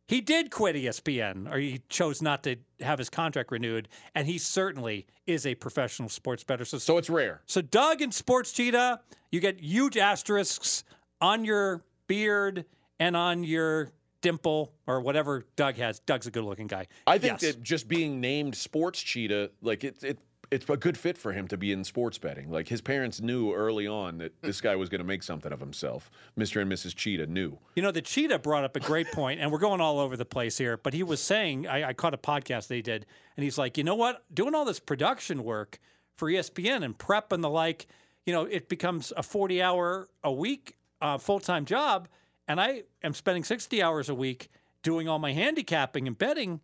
[0.08, 3.88] he did quit ESPN, or he chose not to have his contract renewed.
[4.14, 6.64] And he certainly is a professional sports bettor.
[6.64, 7.42] So, so it's rare.
[7.46, 9.00] so Doug and Sports Cheetah,
[9.32, 10.84] you get huge asterisks
[11.20, 12.64] on your beard
[13.00, 15.98] and on your dimple or whatever Doug has.
[16.00, 16.86] Doug's a good-looking guy.
[17.06, 17.54] I think Yes.
[17.54, 20.18] that just being named Sports Cheetah, like it, it,
[20.50, 22.50] it's a good fit for him to be in sports betting.
[22.50, 25.60] Like his parents knew early on that this guy was going to make something of
[25.60, 26.10] himself.
[26.38, 26.62] Mr.
[26.62, 26.94] and Mrs.
[26.94, 27.58] Cheetah knew.
[27.74, 30.24] You know, the cheetah brought up a great point, and we're going all over the
[30.24, 30.76] place here.
[30.76, 33.06] But he was saying, I, I caught a podcast he did,
[33.36, 34.24] and he's like, you know what?
[34.34, 35.78] Doing all this production work
[36.16, 37.86] for ESPN and prep and the like,
[38.24, 42.08] you know, it becomes a 40 hour a week uh, full time job.
[42.48, 44.48] And I am spending 60 hours a week
[44.82, 46.60] doing all my handicapping and betting.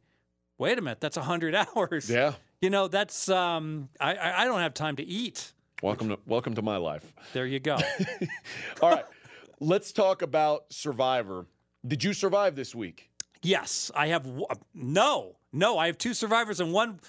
[0.58, 2.08] Wait a minute, that's 100 hours.
[2.08, 2.34] Yeah.
[2.62, 5.52] You know, that's, um, I, I don't have time to eat.
[5.82, 7.12] Welcome to welcome to my life.
[7.32, 7.76] There you go.
[8.80, 9.04] All right,
[9.58, 11.46] let's talk about Survivor.
[11.84, 13.10] Did you survive this week?
[13.42, 17.00] yes, I have, w- no, no, I have two survivors and one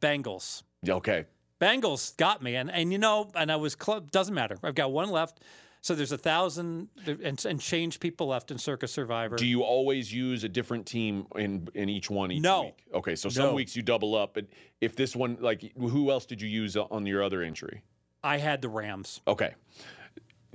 [0.00, 0.62] Bengals.
[0.88, 1.26] Okay.
[1.60, 4.04] Bengals got me, and and you know, and I was close.
[4.10, 4.56] Doesn't matter.
[4.62, 5.40] I've got one left.
[5.84, 6.88] So there's a thousand
[7.22, 9.36] and, and change people left in Circa Survivor.
[9.36, 12.62] Do you always use a different team in in each one each No.
[12.62, 12.86] week?
[12.94, 13.54] Okay, so some No.
[13.54, 14.46] weeks you double up, but
[14.80, 17.82] if this one, like, who else did you use on your other entry?
[18.22, 19.20] I had the Rams.
[19.28, 19.52] Okay.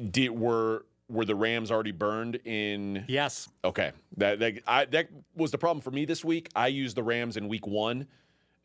[0.09, 3.05] Did were were the Rams already burned in?
[3.07, 3.49] Yes.
[3.63, 6.49] Okay, that that I, that was the problem for me this week.
[6.55, 8.07] I used the Rams in week one,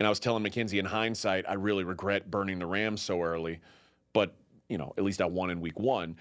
[0.00, 3.60] and I was telling Mackenzie in hindsight, I really regret burning the Rams so early,
[4.14, 4.34] but
[4.70, 6.16] you know, at least I won in week one,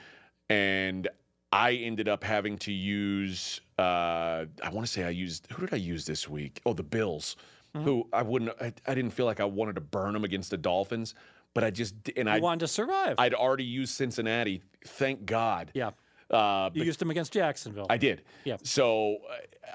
[0.50, 1.08] and
[1.52, 3.62] I ended up having to use.
[3.78, 6.62] Uh, I want to say I used who did I use this week?
[6.66, 7.36] Oh, the Bills,
[7.74, 8.52] who I wouldn't.
[8.62, 11.16] I, I didn't feel like I wanted to burn them against the Dolphins,
[11.54, 13.16] but I just and I wanted to survive.
[13.18, 14.62] I'd already used Cincinnati.
[14.86, 15.72] Thank God.
[15.74, 15.92] yeah.
[16.30, 17.86] Uh, You used them against Jacksonville.
[17.92, 18.24] I did.
[18.44, 18.58] Yeah.
[18.64, 19.18] So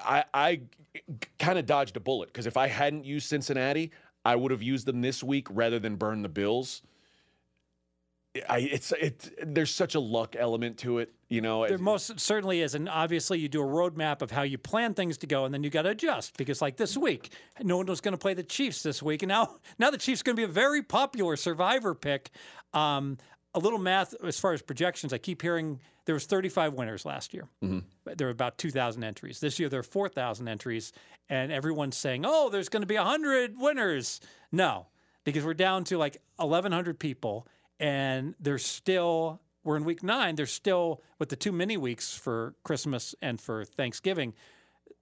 [0.03, 0.61] I, I
[1.37, 3.91] kind of dodged a bullet because if I hadn't used Cincinnati,
[4.25, 6.81] I would have used them this week rather than burn the Bills.
[8.47, 9.29] I it's it.
[9.43, 11.67] There's such a luck element to it, you know.
[11.67, 15.17] there most certainly is, and obviously you do a roadmap of how you plan things
[15.19, 18.01] to go, and then you got to adjust because, like this week, no one was
[18.01, 20.43] going to play the Chiefs this week, and now now the Chiefs going to be
[20.45, 22.31] a very popular Survivor pick.
[22.73, 23.17] Um,
[23.55, 27.33] a little math as far as projections, I keep hearing there was 35 winners last
[27.33, 27.47] year.
[28.03, 29.39] But There were about 2,000 entries.
[29.39, 30.93] This year there are 4,000 entries,
[31.29, 34.21] and everyone's saying, "Oh, there's going to be 100 winners."
[34.51, 34.87] No,
[35.23, 37.47] because we're down to like 1,100 people,
[37.79, 40.35] and there's still we're in week nine.
[40.35, 44.33] There's still with the two mini weeks for Christmas and for Thanksgiving.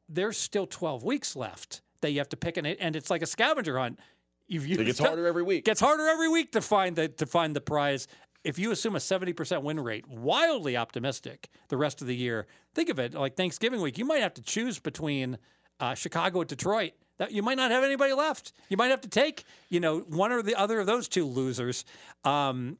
[0.09, 3.21] There's still 12 weeks left that you have to pick, and it and it's like
[3.21, 3.99] a scavenger hunt.
[4.47, 5.65] You've it gets used- harder every week.
[5.65, 8.07] gets harder every week to find the to find the prize.
[8.43, 12.87] If you assume a 70% win rate, wildly optimistic the rest of the year, think
[12.87, 13.97] of it like Thanksgiving week.
[13.97, 15.37] You might have to choose between
[15.81, 16.93] uh, Chicago and Detroit.
[17.17, 18.53] That you might not have anybody left.
[18.69, 21.83] You might have to take, you know, one or the other of those two losers.
[22.23, 22.77] Um,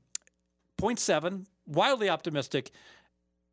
[0.80, 2.72] 0.7, wildly optimistic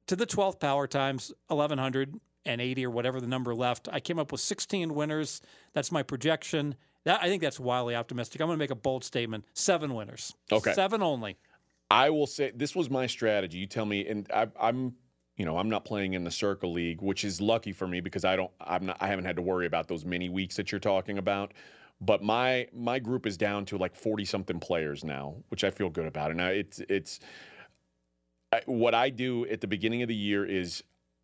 [0.07, 3.88] to the 12th power times 1180 or whatever the number left.
[3.90, 5.40] I came up with 16 winners.
[5.73, 6.75] That's my projection.
[7.05, 8.40] That I think that's wildly optimistic.
[8.40, 9.44] I'm going to make a bold statement.
[9.55, 10.35] Seven winners.
[10.53, 10.73] Okay.
[10.75, 11.37] Seven only.
[11.90, 13.59] I will say this was my strategy.
[13.59, 14.94] You tell me, and I, I'm,
[15.37, 18.25] you know, I'm not playing in the Circa League, which is lucky for me because
[18.25, 20.79] I don't, I'm not, I haven't had to worry about those mini weeks that you're
[20.79, 21.53] talking about.
[22.01, 25.90] But my my group is down to like 40 something players now, which I feel
[25.90, 26.31] good about.
[26.31, 27.20] And now it's it's
[28.53, 30.83] I, what I do at the beginning of the year is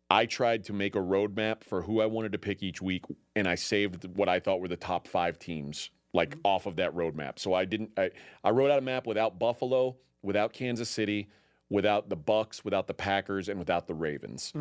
[0.09, 3.47] I tried to make a roadmap for who I wanted to pick each week, and
[3.47, 6.41] I saved what I thought were the top five teams like mm-hmm.
[6.43, 7.39] off of that roadmap.
[7.39, 7.91] So I didn't.
[7.97, 8.11] I,
[8.43, 11.29] I wrote out a map without Buffalo, without Kansas City,
[11.71, 14.51] without the Bucs, without the Packers, and without the Ravens.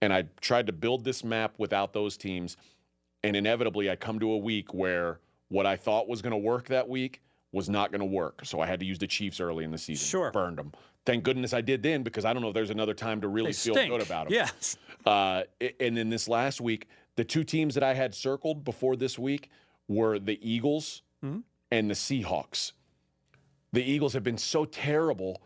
[0.00, 2.56] and I tried to build this map without those teams,
[3.22, 6.66] and inevitably I come to a week where what I thought was going to work
[6.68, 7.22] that week
[7.52, 8.40] was not going to work.
[8.44, 10.04] So I had to use the Chiefs early in the season.
[10.06, 10.30] Sure.
[10.32, 10.72] burned them.
[11.06, 13.52] Thank goodness I did then because I don't know if there's another time to really
[13.52, 14.32] feel good about them.
[14.34, 14.76] Yes.
[15.06, 15.42] Uh,
[15.78, 19.50] and then this last week, the two teams that I had circled before this week
[19.86, 21.42] were the Eagles Mhm.
[21.70, 22.72] and the Seahawks.
[23.72, 25.42] The Eagles have been so terrible.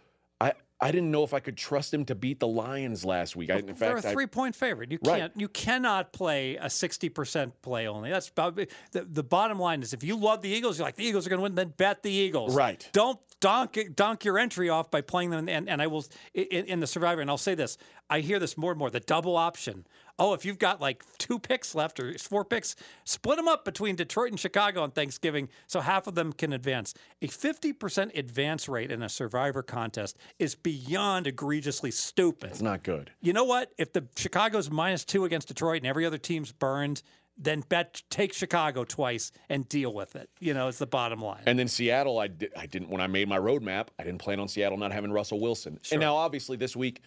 [0.81, 3.51] I, didn't know if I could trust them to beat the Lions last week.
[3.51, 4.93] I, in They're fact, a three-point favorite.
[4.93, 5.21] You Right.
[5.21, 5.33] can't.
[5.37, 8.11] You cannot play a sixty percent play only.
[8.11, 9.83] That's about, the the bottom line.
[9.83, 11.55] Is if you love the Eagles, you're like the Eagles are going to win.
[11.55, 12.55] Then bet the Eagles.
[12.55, 12.88] Right.
[12.93, 15.49] Don't donk donk your entry off by playing them.
[15.49, 17.21] And, and I will in, in the Survivor.
[17.21, 17.79] And I'll say this.
[18.11, 18.91] I hear this more and more.
[18.91, 19.87] The double option.
[20.18, 23.94] Oh, if you've got like two picks left or four picks, split them up between
[23.96, 26.94] Detroit and Chicago on Thanksgiving so half of them can advance.
[27.22, 32.50] A 50% advance rate in a Survivor contest is beyond egregiously stupid.
[32.50, 33.11] it's not good.
[33.20, 33.72] You know what?
[33.78, 37.02] If the Chicago's minus two against Detroit and every other team's burned,
[37.40, 40.28] then bet take Chicago twice and deal with it.
[40.40, 41.42] You know, it's the bottom line.
[41.46, 44.40] And then Seattle, I, di- I didn't, when I made my roadmap, I didn't plan
[44.40, 45.78] on Seattle not having Russell Wilson.
[45.92, 47.02] And now, obviously, this week,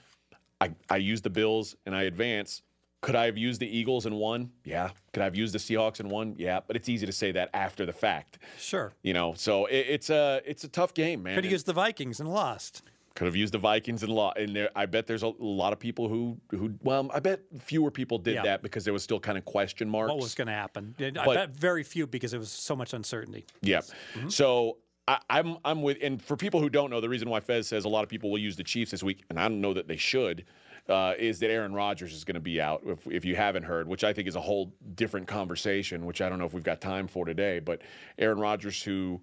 [0.62, 2.62] I, I used the Bills and I advance.
[3.02, 4.52] Could I have used the Eagles and won?
[4.64, 4.90] Yeah.
[5.14, 6.36] Could I have used the Seahawks and won?
[6.38, 6.60] Yeah.
[6.66, 8.94] But it's easy to say that after the fact, sure.
[9.02, 9.34] you know.
[9.36, 11.36] So it, it's a it's a tough game, man.
[11.36, 12.84] Could have used the Vikings and lost.
[13.16, 14.38] could have used the Vikings and lost.
[14.38, 17.90] And there, I bet there's a lot of people who who well, I bet fewer
[17.90, 18.44] people did Yeah.
[18.44, 20.10] that because there was still kind of question marks.
[20.10, 20.94] What was going to happen?
[21.00, 23.46] I But- bet very few because it was so much uncertainty.
[23.62, 23.80] Yeah.
[23.80, 24.30] Mm-hmm.
[24.30, 27.68] So I, I'm I'm with and for people who don't know, the reason why Fez
[27.68, 29.74] says a lot of people will use the Chiefs this week, and I don't know
[29.74, 30.46] that they should,
[30.92, 32.82] uh, is that Aaron Rodgers is going to be out.
[32.86, 36.30] If, if you haven't heard, which I think is a whole different conversation, which I
[36.30, 37.82] don't know if we've got time for today, but
[38.20, 39.22] Aaron Rodgers who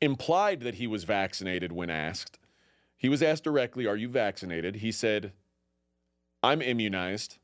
[0.00, 2.38] implied that he was vaccinated when asked.
[2.96, 5.32] He was asked directly, "Are you vaccinated?" He said,
[6.42, 7.38] "I'm immunized."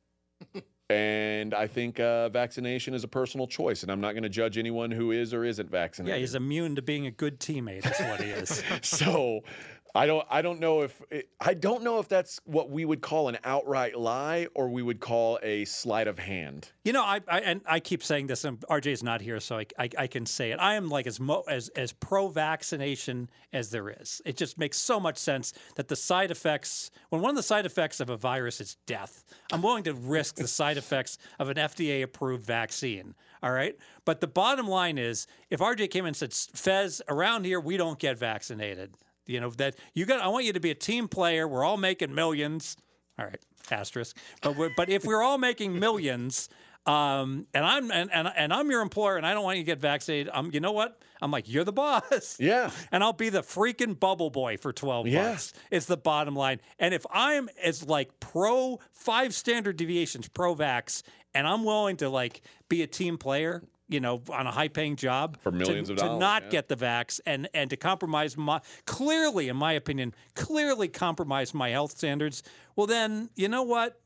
[0.90, 4.58] And I think uh, vaccination is a personal choice, and I'm not going to judge
[4.58, 6.16] anyone who is or isn't vaccinated.
[6.16, 7.82] Yeah, he's immune to being a good teammate.
[7.82, 8.64] That's what he is.
[8.82, 9.44] so
[9.94, 11.02] I don't I don't know if
[11.40, 15.00] I don't know if that's what we would call an outright lie or we would
[15.00, 16.70] call a sleight of hand.
[16.84, 19.58] You know, I, I and I keep saying this, and RJ is not here, so
[19.58, 20.58] I, I, I can say it.
[20.60, 24.22] I am like as mo, as as pro-vaccination as there is.
[24.24, 27.66] It just makes so much sense that the side effects, when one of the side
[27.66, 31.56] effects of a virus is death, I'm willing to risk the side effects of an
[31.56, 33.14] FDA-approved vaccine.
[33.42, 37.44] All right, but the bottom line is, if RJ came in and said, "Fez, around
[37.44, 38.96] here we don't get vaccinated,"
[39.30, 40.20] you know that you got.
[40.20, 41.46] I want you to be a team player.
[41.48, 42.76] We're all making millions.
[43.18, 43.40] All right,
[43.70, 44.16] asterisk.
[44.42, 46.48] But we're, but if we're all making millions,
[46.86, 49.66] um, and I'm and, and and I'm your employer, and I don't want you to
[49.66, 50.98] get vaccinated, I'm, you know what?
[51.22, 52.36] I'm like, you're the boss.
[52.40, 52.70] Yeah.
[52.90, 55.22] And I'll be the freaking bubble boy for 12 Yeah.
[55.22, 55.52] months.
[55.70, 56.60] It's the bottom line.
[56.78, 61.02] And if I'm as like pro five standard deviations, pro vax,
[61.34, 62.40] and I'm willing to like
[62.70, 65.98] be a team player, you know, on a high paying job For millions to, of
[65.98, 66.48] dollars to not yeah.
[66.50, 71.70] get the vax and and to compromise my clearly, in my opinion, clearly compromise my
[71.70, 72.42] health standards.
[72.76, 74.00] Well, then you know what?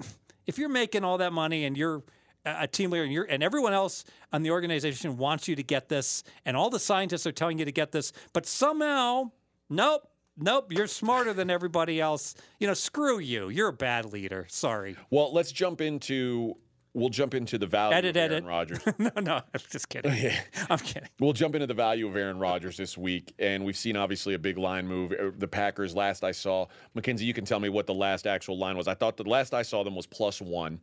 [0.46, 2.02] If you're making all that money and you're
[2.44, 5.62] a a team leader and you're and everyone else on the organization wants you to
[5.62, 9.30] get this, and all the scientists are telling you to get this, but somehow,
[9.70, 10.08] nope.
[10.36, 12.34] Nope, you're smarter than everybody else.
[12.58, 13.50] You know, screw you.
[13.50, 14.46] You're a bad leader.
[14.48, 14.96] Sorry.
[15.08, 16.56] Well, let's jump into
[16.94, 18.44] we'll jump into the value Edit, of Aaron edit.
[18.44, 18.80] Rodgers.
[18.98, 20.32] no, no, I'm just kidding.
[20.70, 21.08] I'm kidding.
[21.20, 24.38] We'll jump into the value of Aaron Rodgers this week, and we've seen obviously a
[24.38, 25.12] big line move.
[25.12, 28.56] Uh, The Packers, last I saw, Mackenzie, you can tell me what the last actual
[28.58, 28.88] line was.
[28.88, 30.80] I thought the last I saw them was plus one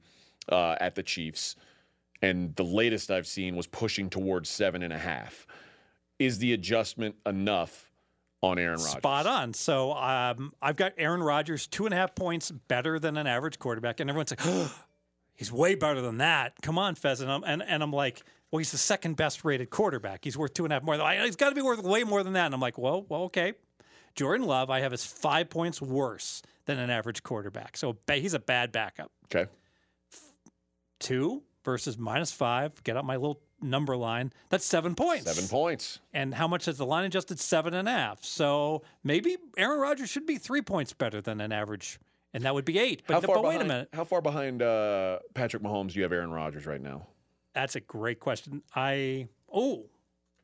[0.50, 1.56] uh, at the Chiefs,
[2.22, 5.48] and the latest I've seen was pushing towards seven and a half.
[6.20, 7.90] Is the adjustment enough
[8.44, 8.92] on Aaron Rodgers?
[8.92, 9.54] Spot on.
[9.54, 13.58] So um, I've got Aaron Rodgers two and a half points better than an average
[13.58, 14.72] quarterback, and everyone's like, oh,
[15.42, 16.54] he's way better than that.
[16.62, 17.20] Come on, Fez.
[17.20, 20.24] And I'm, and, and I'm like, well, he's the second best rated quarterback.
[20.24, 20.94] He's worth two and a half more.
[21.24, 22.46] He's got to be worth way more than that.
[22.46, 23.54] And I'm like, well, well, okay.
[24.14, 27.76] Jordan Love, I have is five points worse than an average quarterback.
[27.76, 29.12] So he's a bad backup.
[29.34, 29.50] Okay.
[31.00, 32.84] Two versus minus five.
[32.84, 34.32] Get out my little number line.
[34.50, 35.26] That's seven points.
[35.26, 36.02] Seven points.
[36.14, 37.40] And how much has the line adjusted?
[37.40, 38.24] Seven and a half.
[38.24, 42.00] So maybe Aaron Rodgers should be three points better than an average,
[42.34, 43.04] and that would be eight.
[43.08, 43.90] But, How but far wait a minute.
[43.94, 47.08] How far behind uh, Patrick Mahomes do you have Aaron Rodgers right now?
[47.54, 48.62] That's a great question.
[48.76, 49.86] I oh,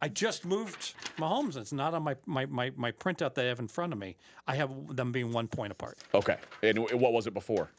[0.01, 1.55] I just moved Mahomes.
[1.57, 4.17] It's not on my my my, my printout that I have in front of me.
[4.47, 5.97] I have them being one point apart.
[6.13, 6.37] Okay.
[6.63, 7.69] And what was it before?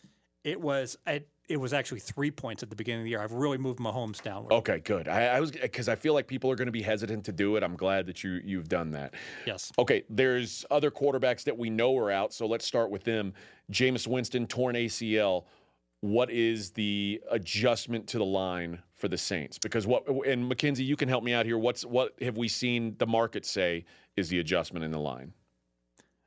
[0.44, 3.20] It was it, it was actually three points at the beginning of the year.
[3.20, 4.52] I've really moved Mahomes downward.
[4.52, 5.08] Okay, good.
[5.08, 7.56] I, I was because I feel like people are going to be hesitant to do
[7.56, 7.62] it.
[7.62, 9.14] I'm glad that you you've done that.
[9.46, 9.72] Yes.
[9.78, 13.32] Okay, there's other quarterbacks that we know are out, so let's start with them.
[13.72, 15.44] Jameis Winston torn ACL.
[16.00, 19.58] what is the adjustment to the line for the Saints?
[19.58, 21.58] Because what and McKenzie, you can help me out here.
[21.58, 23.84] What's what have we seen the market say
[24.16, 25.32] is the adjustment in the line?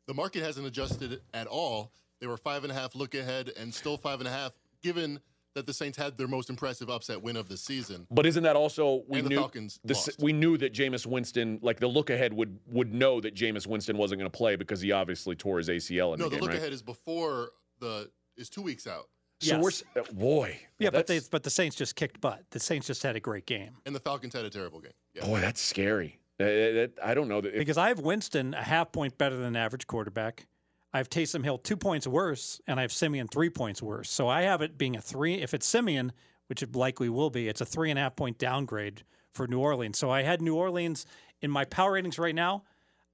[0.07, 1.91] The market hasn't adjusted at all.
[2.19, 5.19] They were five and a half look ahead and still five and a half, given
[5.53, 8.07] that the Saints had their most impressive upset win of the season.
[8.09, 10.15] But isn't that also we And the knew Falcons the lost.
[10.19, 13.97] we knew that Jameis Winston, like the look ahead would would know that Jameis Winston
[13.97, 16.41] wasn't going to play because he obviously tore his ACL in No, the the game,
[16.41, 16.57] look right?
[16.59, 19.09] ahead is before the is two weeks out,
[19.41, 22.43] So we're uh, boy, Yeah, but they but the Saints just kicked butt.
[22.51, 23.71] The Saints just had a great game.
[23.85, 24.93] and the Falcons had a terrible game.
[25.13, 25.25] Yeah.
[25.25, 26.17] boy, that's scary.
[26.39, 29.35] Uh, that- I don't know that if, Because I have Winston a half point better
[29.35, 30.47] than average quarterback.
[30.93, 34.09] I have Taysom Hill two points worse, and I have Siemian three points worse.
[34.09, 35.35] So I have it being a three.
[35.35, 36.11] If it's Siemian,
[36.47, 39.59] which it likely will be, it's a three and a half point downgrade for New
[39.59, 39.97] Orleans.
[39.97, 41.05] So I had New Orleans
[41.41, 42.63] in my power ratings right now.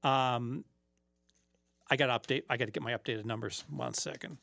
[0.04, 0.66] Um,
[1.90, 2.44] I got to update.
[2.50, 3.64] I got to get my updated numbers.
[3.70, 4.38] One second.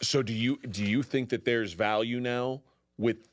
[0.00, 2.60] So do you do you think that there's value now
[2.98, 3.28] with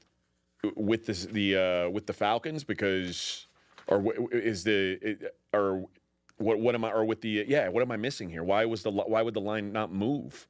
[0.75, 3.47] with this, the uh, with the Falcons because
[3.87, 5.17] or is the
[5.53, 5.85] or
[6.37, 8.43] what what am I or with the yeah what am I missing here?
[8.43, 10.47] Why was the why would the line not move?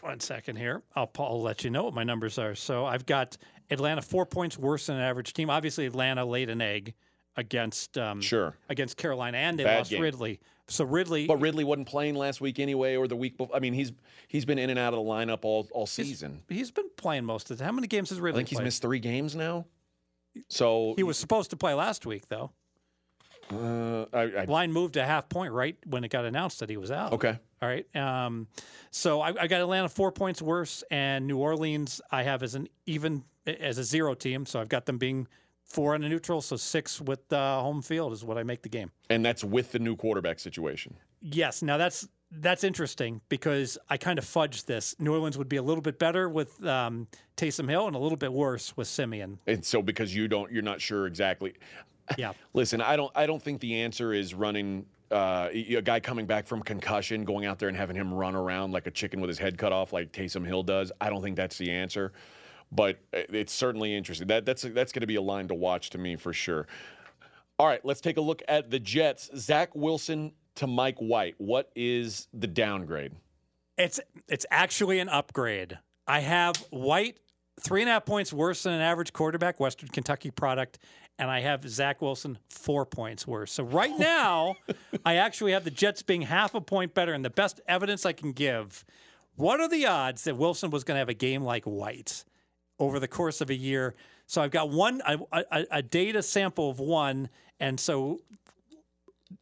[0.00, 0.82] One second here.
[0.96, 2.56] I'll, I'll let you know what my numbers are.
[2.56, 3.36] So I've got
[3.70, 5.48] Atlanta four points worse than an average team.
[5.48, 6.94] Obviously, Atlanta laid an egg
[7.36, 10.02] against um, Sure, against Carolina, and they Bad lost game.
[10.02, 10.40] Ridley.
[10.66, 13.54] So Ridley, but Ridley wasn't playing last week anyway, or the week before.
[13.54, 13.92] I mean, he's
[14.28, 16.42] he's been in and out of the lineup all all season.
[16.48, 17.64] he's been playing most of the.
[17.64, 18.38] How many games has Ridley?
[18.38, 18.64] I think he's played?
[18.64, 19.66] missed three games now.
[20.48, 22.50] So He was supposed to play last week, though.
[23.52, 26.76] Uh, I, I, Line moved a half point right when it got announced that he
[26.76, 27.12] was out.
[27.12, 27.38] okay.
[27.60, 27.86] All right.
[27.94, 28.48] Um,
[28.90, 32.68] so I, I got Atlanta four points worse, and New Orleans I have as an
[32.86, 34.46] even as a zero team.
[34.46, 35.28] So I've got them being
[35.64, 38.68] four on a neutral, so six with uh, home field is what I make the
[38.68, 38.90] game.
[39.10, 40.94] And that's with the new quarterback situation.
[41.20, 41.62] Yes.
[41.62, 44.96] Now that's that's interesting because I kind of fudged this.
[44.98, 48.16] New Orleans would be a little bit better with um, Taysom Hill and a little
[48.16, 49.38] bit worse with Siemian.
[49.46, 51.54] And so because you don't you're not sure exactly.
[52.16, 52.32] Yeah.
[52.54, 56.46] Listen, I don't I don't think the answer is running uh, a guy coming back
[56.46, 59.38] from concussion, going out there and having him run around like a chicken with his
[59.38, 60.90] head cut off, like Taysom Hill does.
[61.00, 62.12] I don't think that's the answer,
[62.70, 64.26] but it's certainly interesting.
[64.28, 66.66] That that's that's going to be a line to watch to me for sure.
[67.58, 69.30] All right, let's take a look at the Jets.
[69.36, 71.34] Zach Wilson to Mike White.
[71.38, 73.12] What is the downgrade?
[73.76, 75.78] It's it's actually an upgrade.
[76.06, 77.18] I have White
[77.60, 80.78] three and a half points worse than an average quarterback, Western Kentucky product,
[81.18, 83.52] and I have Zach Wilson four points worse.
[83.52, 84.56] So right now,
[85.04, 88.12] I actually have the Jets being half a point better, and the best evidence I
[88.12, 88.84] can give.
[89.36, 92.24] What are the odds that Wilson was going to have a game like White
[92.78, 93.94] over the course of a year?
[94.26, 97.28] So I've got one a, a, a data sample of one,
[97.60, 98.20] and so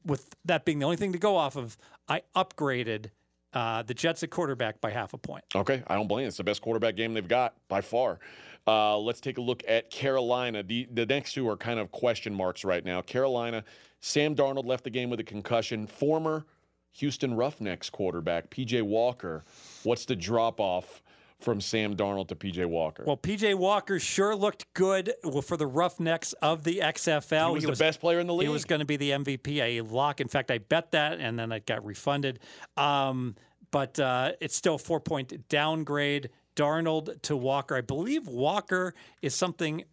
[0.04, 1.76] with that being the only thing to go off of,
[2.08, 3.10] I upgraded
[3.52, 5.44] uh, the Jets at quarterback by half a point.
[5.54, 6.28] Okay, I don't blame you.
[6.28, 8.20] It's the best quarterback game they've got by far.
[8.66, 10.62] Uh, let's take a look at Carolina.
[10.62, 13.00] The the next two are kind of question marks right now.
[13.00, 13.64] Carolina,
[14.00, 15.86] Sam Darnold left the game with a concussion.
[15.86, 16.46] Former
[16.92, 19.44] Houston Roughnecks quarterback PJ Walker.
[19.82, 21.02] What's the drop off
[21.40, 23.04] from Sam Darnold to PJ Walker?
[23.06, 27.58] Well, PJ Walker sure looked good for the Roughnecks of the XFL.
[27.58, 28.48] he was the best player in the league.
[28.48, 30.20] He was going to be the MVP, a lock.
[30.20, 32.40] In fact, I bet that, and then it got refunded.
[32.76, 33.36] Um,
[33.70, 36.30] but uh, it's still four point downgrade.
[36.56, 37.76] Darnold to Walker.
[37.76, 39.84] I believe Walker is something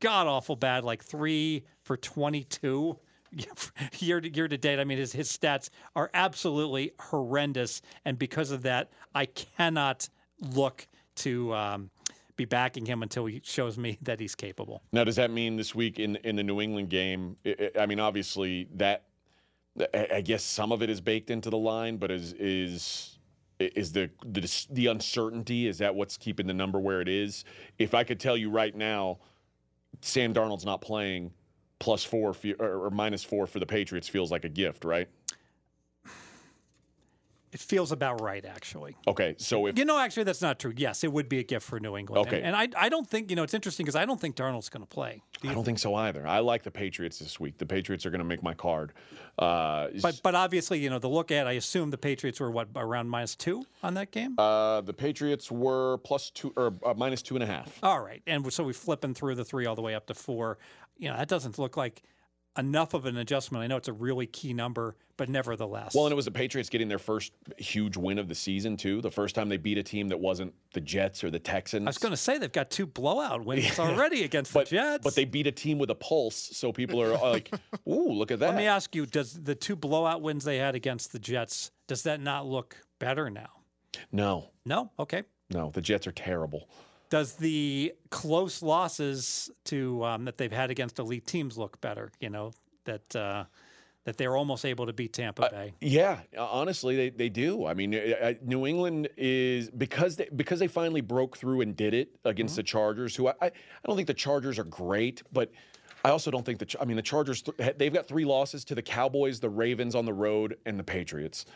[0.00, 2.98] god awful bad, like three for twenty two.
[3.98, 8.52] Year to year to date, I mean, his his stats are absolutely horrendous, and because
[8.52, 10.08] of that, I cannot
[10.40, 11.90] look to um,
[12.36, 14.82] be backing him until he shows me that he's capable.
[14.92, 17.36] Now, does that mean this week in in the New England game?
[17.46, 19.04] I, I mean, obviously that.
[19.92, 23.18] I guess some of it is baked into the line, but is is
[23.58, 25.66] is the the the uncertainty?
[25.66, 27.44] Is that what's keeping the number where it is?
[27.78, 29.18] If I could tell you right now,
[30.00, 31.32] Sam Darnold's not playing,
[31.80, 35.08] plus four or minus four for the Patriots feels like a gift, right?
[37.54, 38.96] It feels about right, actually.
[39.06, 40.72] Okay, so if You know, actually, that's not true.
[40.76, 42.26] Yes, it would be a gift for New England.
[42.26, 42.38] Okay.
[42.38, 44.68] And, and I, I don't think, you know, it's interesting because I don't think Darnold's
[44.68, 45.22] going to play.
[45.44, 46.26] I don't think so either.
[46.26, 47.58] I like the Patriots this week.
[47.58, 48.92] The Patriots are going to make my card.
[49.38, 52.68] Uh, But but obviously, you know, the look at, I assume the Patriots were, what,
[52.74, 54.34] around minus two on that game?
[54.38, 57.78] uh, the Patriots were plus two or uh, minus two and a half.
[57.84, 58.20] All right.
[58.26, 60.58] And so we're flipping through the three all the way up to four.
[60.98, 62.02] You know, that doesn't look like
[62.56, 63.64] enough of an adjustment.
[63.64, 65.94] I know it's a really key number, but nevertheless.
[65.94, 69.00] Well, and it was the Patriots getting their first huge win of the season too.
[69.00, 71.86] The first time they beat a team that wasn't the Jets or the Texans.
[71.86, 75.04] I was going to say they've got two blowout wins already against but, the Jets.
[75.04, 77.52] but they beat a team with a pulse, so people are uh, like,
[77.88, 80.74] "Ooh, look at that!" Let me ask you: Does the two blowout wins they had
[80.74, 83.48] against the Jets does that not look better now?
[84.10, 84.90] no, No.
[84.98, 85.22] Okay.
[85.50, 86.68] no, the Jets are terrible.
[87.14, 92.10] Does the close losses to um, that they've had against elite teams look better?
[92.18, 92.50] You know
[92.86, 93.44] that uh,
[94.02, 95.74] that they're almost able to beat Tampa Bay.
[95.80, 97.66] Yeah, uh, honestly, they, they do.
[97.66, 101.76] I mean, uh, uh, New England is because they because they finally broke through and
[101.76, 103.14] did it against the Chargers.
[103.14, 105.52] Who I, I I don't think the Chargers are great, but
[106.04, 107.44] I also don't think the I mean the Chargers
[107.78, 111.46] they've got three losses to the Cowboys, the Ravens on the road, and the Patriots.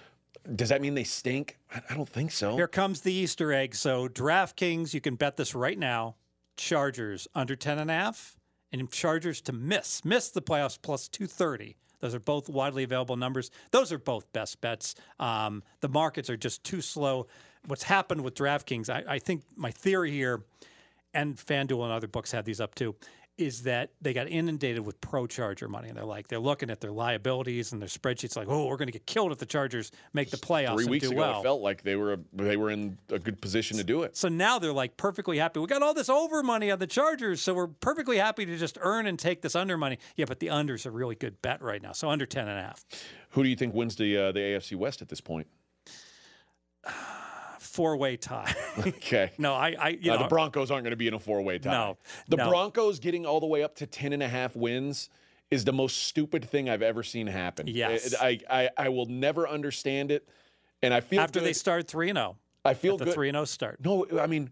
[0.54, 1.58] Does that mean they stink?
[1.74, 2.56] I, don't think so.
[2.56, 3.74] Here comes the Easter egg.
[3.74, 6.16] So DraftKings, you can bet this right now.
[6.56, 8.36] Chargers under 10 and a half
[8.72, 11.76] and Chargers to miss, miss the playoffs plus 230.
[12.00, 13.50] Those are both widely available numbers.
[13.70, 14.94] Those are both best bets.
[15.18, 17.26] Um, the markets are just too slow.
[17.66, 20.42] What's happened with DraftKings, I, I think my theory here,
[21.14, 22.94] and FanDuel and other books have these up too,
[23.38, 25.88] is that they got inundated with pro Charger money.
[25.88, 28.88] And they're like, they're looking at their liabilities and their spreadsheets like, oh, we're going
[28.88, 31.40] to get killed if the Chargers make the playoffs Three and weeks do ago, well.
[31.40, 34.16] it felt like they were they were in a good position to do it.
[34.16, 35.60] So now they're like perfectly happy.
[35.60, 38.76] We got all this over money on the Chargers, so we're perfectly happy to just
[38.80, 39.98] earn and take this under money.
[40.16, 41.92] Yeah, but the under's a really good bet right now.
[41.92, 42.84] So under 10 and a half.
[43.30, 45.46] Who do you think wins the uh, the AFC West at this point?
[47.78, 48.52] Four-way tie.
[48.78, 49.30] Okay.
[49.38, 51.60] no, I, I you Uh, know, the Broncos aren't going to be in a four-way
[51.60, 51.70] tie.
[51.70, 52.48] No, The no.
[52.48, 55.10] Broncos getting all the way up to 10 and a half wins
[55.52, 57.68] is the most stupid thing I've ever seen happen.
[57.68, 58.14] Yes.
[58.20, 60.28] I, I, I will never understand it.
[60.82, 61.46] And I feel after good.
[61.46, 62.36] they start 3 and 0.
[62.64, 63.14] I feel The good.
[63.14, 63.78] 3 0 start.
[63.84, 64.50] No, I mean,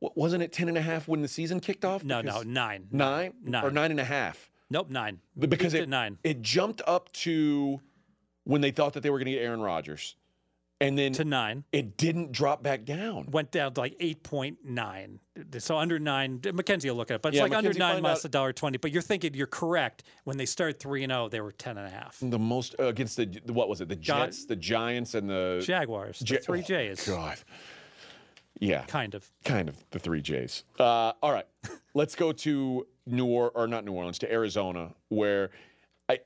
[0.00, 2.04] wasn't it 10 and a half when the season kicked off?
[2.04, 2.88] No, no, Because- 9.
[2.92, 3.32] Nine?
[3.42, 3.64] Nine.
[3.64, 4.50] Or nine and a half?
[4.70, 5.18] Nope, 9.
[5.36, 7.80] Because it, 9 it jumped up to
[8.44, 10.14] when they thought that they were going to get Aaron Rodgers.
[10.80, 11.64] And then to 9.
[11.72, 13.28] it didn't drop back down.
[13.30, 15.18] Went down to like 8.9.
[15.60, 16.40] So under 9.
[16.54, 18.52] Mackenzie will look at it, but it's Yeah, like under 9 find minus a dollar
[18.52, 18.78] 20.
[18.78, 20.04] But you're thinking you're correct.
[20.24, 22.18] When they started 3 and 0, they were 10 and a half.
[22.22, 23.88] The most uh, against the, what was it?
[23.88, 26.20] The Jets, the Giants, and the Jaguars.
[26.20, 27.06] The three oh, J's.
[27.06, 27.38] God.
[28.60, 29.30] Yeah, Kind of.
[29.44, 30.64] kind of the three J's.
[30.78, 31.46] Uh, all right,
[31.94, 35.50] let's go to New or, or not New Orleans, to Arizona, where
[36.08, 36.18] I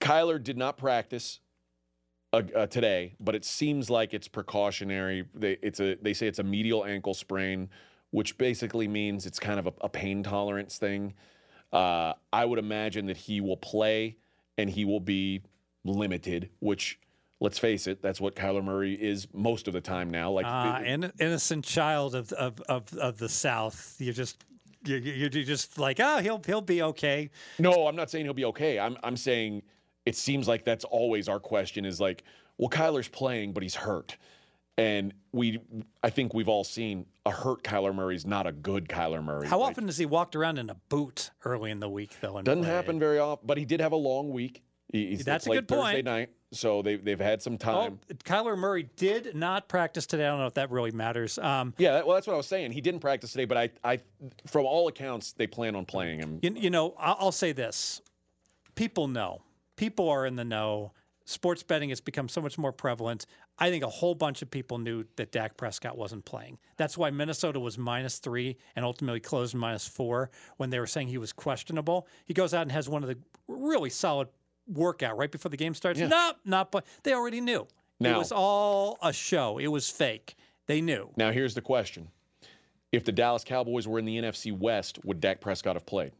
[0.00, 1.40] Kyler did not practice
[2.34, 5.24] uh, uh, today, but it seems like it's precautionary.
[5.34, 7.68] They it's a they say it's a medial ankle sprain,
[8.10, 11.14] which basically means it's kind of a, a pain tolerance thing.
[11.72, 14.16] Uh, I would imagine that he will play
[14.58, 15.42] and he will be
[15.84, 16.98] limited, which.
[17.40, 20.30] Let's face it, that's what Kyler Murray is most of the time now.
[20.30, 23.96] Like Ah, in, innocent child of, of, of, of the South.
[23.98, 24.44] You're just
[24.86, 27.30] you're you're just like, oh, he'll he'll be okay.
[27.58, 28.78] No, I'm not saying he'll be okay.
[28.78, 29.62] I'm I'm saying
[30.06, 32.24] it seems like that's always our question is like,
[32.58, 34.16] well, Kyler's playing, but he's hurt.
[34.76, 35.60] And we
[36.02, 39.46] I think we've all seen a hurt Kyler Murray's not a good Kyler Murray.
[39.46, 42.42] How Like, often does he walked around in a boot early in the week though?
[42.42, 42.72] doesn't played?
[42.72, 44.62] happen very often, but he did have a long week.
[44.92, 46.04] He's, That's a late good Thursday point.
[46.04, 48.00] night, so they've they've had some Oh, time.
[48.24, 50.26] Kyler Murray did not practice today.
[50.26, 51.38] I don't know if that really matters.
[51.38, 52.72] Um, Yeah, well, that's what I was saying.
[52.72, 53.98] He didn't practice today, but I, I,
[54.46, 56.38] from all accounts, they plan on playing him.
[56.42, 58.02] you, you know, I'll say this:
[58.74, 59.42] people know,
[59.76, 60.92] people are in the know.
[61.26, 63.24] Sports betting has become so much more prevalent.
[63.58, 66.58] I think a whole bunch of people knew that Dak Prescott wasn't playing.
[66.76, 71.08] That's why Minnesota was minus three and ultimately closed minus four when they were saying
[71.08, 72.06] he was questionable.
[72.26, 73.16] He goes out and has one of the
[73.48, 74.28] really solid
[74.66, 75.98] workout right before the game starts.
[75.98, 76.08] Yeah.
[76.08, 76.70] Nope, not.
[76.70, 77.66] But they already knew.
[78.00, 79.58] it was all a show.
[79.58, 80.34] It was fake.
[80.66, 81.10] They knew.
[81.16, 82.08] Now, here's the question:
[82.92, 86.12] If the Dallas Cowboys were in the NFC West, would Dak Prescott have played?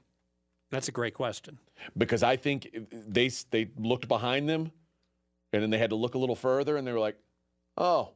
[0.74, 1.58] That's a great question.
[1.96, 4.72] because I think they they looked behind them,
[5.52, 7.16] and then they had to look a little further, and they were like,
[7.76, 8.10] "Oh,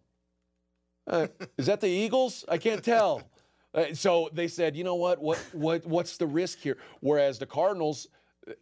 [1.06, 2.44] uh, is that the Eagles?
[2.48, 3.22] I can't tell."
[3.74, 5.20] Uh, so they said, "You know what?
[5.20, 8.06] What what what's the risk here?" Whereas the Cardinals,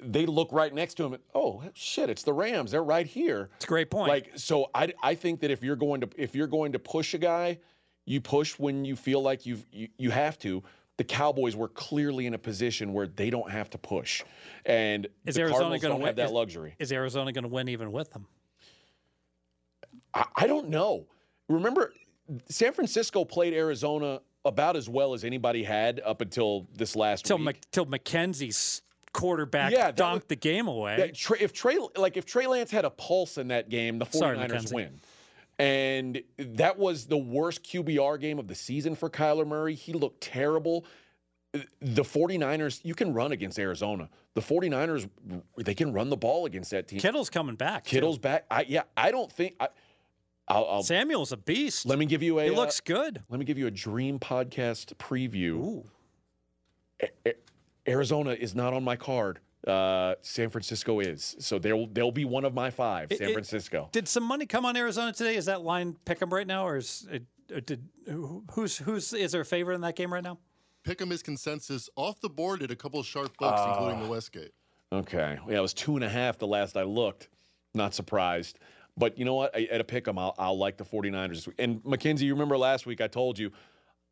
[0.01, 1.13] they look right next to them.
[1.15, 2.11] And, oh shit!
[2.11, 2.73] It's the Rams.
[2.73, 3.51] They're right here.
[3.55, 4.09] It's a great point.
[4.09, 7.15] Like so, I I think that if you're going to if you're going to push
[7.15, 7.61] a guy,
[8.05, 10.65] you push when you feel like you've you, you have to.
[10.99, 14.23] The Cowboys were clearly in a position where they don't have to push,
[14.65, 16.75] and Is the Arizona Cardinals don't win- have that is- luxury.
[16.79, 18.27] Is Arizona going to win even with them?
[20.15, 21.07] I, I don't know.
[21.49, 21.93] Remember,
[22.49, 27.37] San Francisco played Arizona about as well as anybody had up until this last Till
[27.39, 27.45] week.
[27.47, 28.81] Mc, till McKenzie's
[29.13, 31.13] quarterback Yeah, donked was- the game away.
[31.41, 34.85] If Trey like if Trey Lance had a pulse in that game, the 49ers Sorry,
[34.85, 35.01] win.
[35.59, 39.75] And that was the worst QBR game of the season for Kyler Murray.
[39.75, 40.85] He looked terrible.
[41.53, 44.11] The 49ers, you can run against Arizona.
[44.35, 45.09] The 49ers,
[45.57, 46.99] they can run the ball against that team.
[47.01, 47.85] Kittle's coming back.
[47.85, 47.97] too.
[47.97, 48.45] Kittle's back.
[48.51, 49.69] I yeah, I don't think I
[50.49, 51.87] I'll, I'll Samuel's a beast.
[51.87, 53.23] let me give you a he uh, looks good.
[53.31, 55.53] let me give you a dream podcast preview.
[55.55, 55.85] Ooh.
[57.03, 57.35] A- A-
[57.89, 59.41] Arizona is not on my card.
[59.67, 61.35] Uh, San Francisco is.
[61.41, 63.11] So they'll they'll be one of my five.
[63.11, 63.89] It- San it- Francisco.
[63.93, 65.37] Did some money come on Arizona today?
[65.37, 67.89] Is that line pick 'em right now, or is it, or did
[68.53, 70.39] who's who's is there a favorite in that game right now?
[70.87, 74.53] Pick'em is consensus off the board at a couple of sharp books, including the Westgate.
[74.93, 75.37] Okay.
[75.49, 77.29] Yeah, it was two and a half the last I looked.
[77.75, 78.61] Not surprised.
[78.97, 79.55] But you know what?
[79.57, 81.29] I, at a pick 'em, I'll, I'll like the 49ers.
[81.31, 81.57] this week.
[81.59, 83.51] And Mackenzie, you remember last week I told you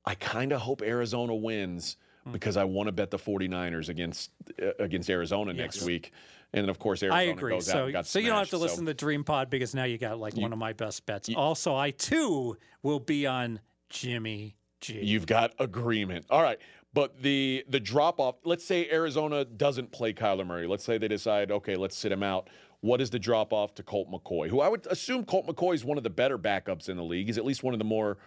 [0.04, 1.96] I kind of hope Arizona wins
[2.32, 4.30] because I want to bet the 49ers against
[4.62, 6.12] uh, against Arizona next week.
[6.52, 7.52] And then of course Arizona I agree.
[7.52, 9.24] goes out So, and got so you don't have to smashed, listen to the Dream
[9.24, 11.28] Pod because now you got like one of my best bets.
[11.34, 13.60] also, I too will be on
[13.90, 15.00] Jimmy G.
[15.02, 16.26] You've got agreement.
[16.30, 16.58] All right.
[16.92, 20.68] But the the drop off, let's say Arizona doesn't play Kyler Murray.
[20.68, 22.48] Let's say they decide, okay, let's sit him out.
[22.82, 24.48] What is the drop off to Colt McCoy?
[24.48, 27.26] Who I would assume Colt McCoy is one of the better backups in the league.
[27.26, 28.18] He's at least one of the more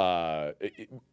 [0.00, 0.52] uh,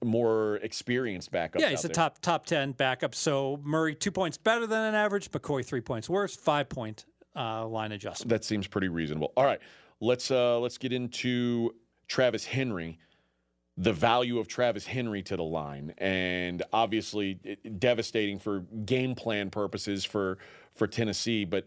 [0.03, 1.61] more experienced backup.
[1.61, 1.93] yeah, he's a there.
[1.95, 3.13] top top ten backup.
[3.13, 5.29] So Murray two points better than an average.
[5.31, 6.35] McCoy three points worse.
[6.35, 8.29] Five point uh, line adjustment.
[8.29, 9.33] That seems pretty reasonable.
[9.35, 9.59] All right,
[9.99, 11.75] let's uh, let's get into
[12.07, 12.97] Travis Henry,
[13.77, 19.49] the value of Travis Henry to the line, and obviously it- devastating for game plan
[19.49, 20.37] purposes for
[20.75, 21.43] for Tennessee.
[21.43, 21.65] But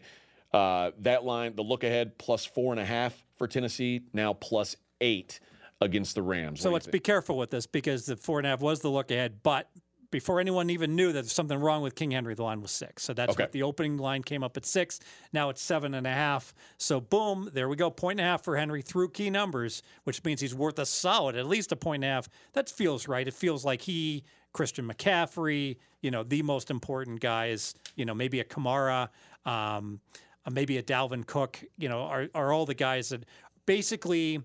[0.53, 4.75] uh, that line, the look ahead, plus four and a half for Tennessee, now plus
[5.01, 5.39] eight
[5.81, 6.61] against the Rams.
[6.61, 9.11] So let's be careful with this because the four and a half was the look
[9.11, 9.69] ahead, but
[10.11, 13.01] before anyone even knew that there's something wrong with King Henry, the line was six.
[13.03, 13.43] So that's Okay.
[13.43, 14.99] what the opening line came up at six.
[15.31, 16.53] Now it's seven and a half.
[16.77, 17.89] So boom, there we go.
[17.89, 21.37] Point and a half for Henry through key numbers, which means he's worth a solid,
[21.37, 22.29] at least a point and a half.
[22.53, 23.25] That feels right.
[23.25, 28.41] It feels like he, Christian McCaffrey, you know, the most important guys, you know, maybe
[28.41, 29.07] a Kamara,
[29.45, 30.01] um,
[30.45, 33.23] uh, maybe a Dalvin Cook, you know, are, are all the guys that
[33.65, 34.41] basically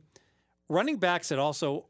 [0.68, 1.86] running backs that also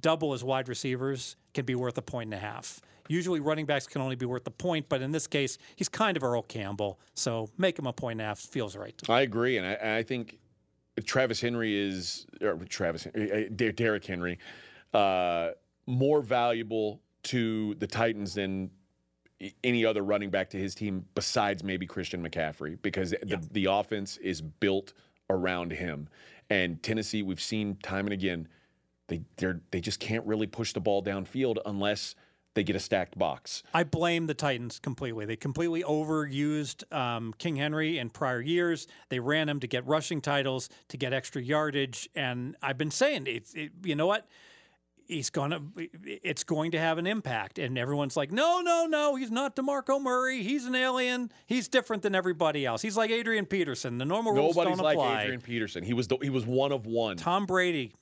[0.00, 2.80] double as wide receivers can be worth a point and a half.
[3.08, 6.16] Usually running backs can only be worth a point, but in this case, he's kind
[6.16, 6.98] of Earl Campbell.
[7.14, 8.94] So make him a point and a half feels right.
[9.08, 10.38] I agree, and I, I think
[11.04, 14.38] Travis Henry is or Travis uh, Der- Derrick Henry
[14.94, 15.50] uh,
[15.86, 18.70] more valuable to the Titans than
[19.62, 24.16] any other running back to his team besides maybe Christian McCaffrey because the, the offense
[24.18, 24.94] is built
[25.28, 26.08] around him.
[26.50, 28.48] And Tennessee, we've seen time and again,
[29.08, 29.22] they
[29.70, 32.14] they just can't really push the ball downfield unless
[32.54, 33.62] they get a stacked box.
[33.74, 35.26] I blame the Titans completely.
[35.26, 38.86] They completely overused um, King Henry in prior years.
[39.08, 43.26] They ran him to get rushing titles, to get extra yardage, and I've been saying,
[43.26, 44.26] it's it, you know what?
[45.06, 45.60] He's gonna,
[46.04, 50.00] it's going to have an impact, and everyone's like, no, no, no, he's not Demarco
[50.00, 50.42] Murray.
[50.42, 51.30] He's an alien.
[51.46, 52.80] He's different than everybody else.
[52.82, 53.98] He's like Adrian Peterson.
[53.98, 55.22] The normal rules Nobody's don't like apply.
[55.24, 55.84] Adrian Peterson.
[55.84, 57.16] He was the, he was one of one.
[57.16, 57.92] Tom Brady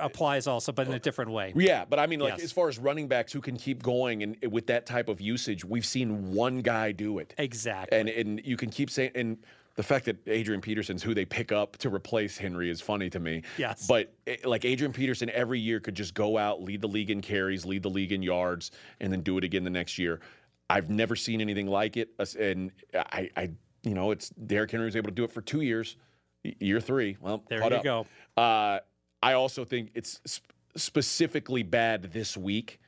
[0.00, 1.52] applies also, but in a different way.
[1.54, 2.44] Yeah, but I mean, like Yes.
[2.44, 5.64] as far as running backs who can keep going and with that type of usage,
[5.64, 7.98] we've seen one guy do it, Exactly.
[7.98, 9.38] and and you can keep saying and.
[9.76, 13.20] The fact that Adrian Peterson's who they pick up to replace Henry is funny to
[13.20, 13.42] me.
[13.56, 13.86] Yes.
[13.86, 17.20] But eh, like Adrian Peterson every year could just go out, lead the league in
[17.20, 20.20] carries, lead the league in yards, and then do it again the next year.
[20.68, 22.10] I've never seen anything like it.
[22.38, 23.50] And I, I
[23.82, 25.96] you know, it's Derrick Henry was able to do it for two years.
[26.42, 27.84] Year three, well, there you up.
[27.84, 28.06] go.
[28.34, 28.78] Uh,
[29.22, 32.80] I also think it's sp- specifically bad this week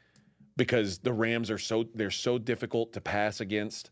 [0.57, 3.91] because the Rams are so they're so difficult to pass against,